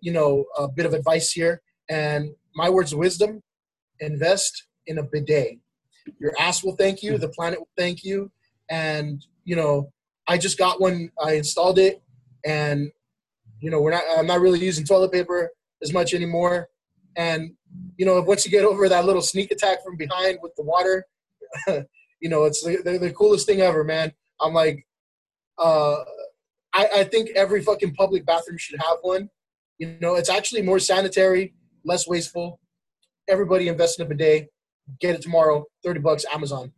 [0.00, 1.60] you know, a bit of advice here.
[1.90, 3.42] And my words of wisdom:
[4.00, 5.58] invest in a bidet.
[6.18, 7.18] Your ass will thank you.
[7.18, 8.30] The planet will thank you.
[8.70, 9.92] And you know,
[10.26, 11.10] I just got one.
[11.22, 12.02] I installed it,
[12.44, 12.90] and
[13.60, 14.02] you know, we're not.
[14.16, 15.50] I'm not really using toilet paper
[15.82, 16.68] as much anymore.
[17.16, 17.52] And
[17.96, 21.06] you know, once you get over that little sneak attack from behind with the water,
[22.20, 24.12] you know, it's the, the, the coolest thing ever, man.
[24.40, 24.86] I'm like,
[25.58, 25.96] uh,
[26.72, 29.30] I, I think every fucking public bathroom should have one.
[29.78, 32.60] You know, it's actually more sanitary, less wasteful.
[33.28, 34.48] Everybody invest in a bidet.
[35.00, 36.72] Get it tomorrow, 30 bucks, Amazon.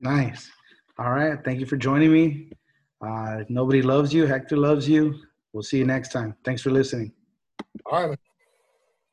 [0.00, 0.50] Nice.
[0.98, 1.38] All right.
[1.44, 2.50] Thank you for joining me.
[3.04, 4.26] Uh, nobody loves you.
[4.26, 5.14] Hector loves you.
[5.52, 6.34] We'll see you next time.
[6.44, 7.12] Thanks for listening.
[7.86, 8.18] All right.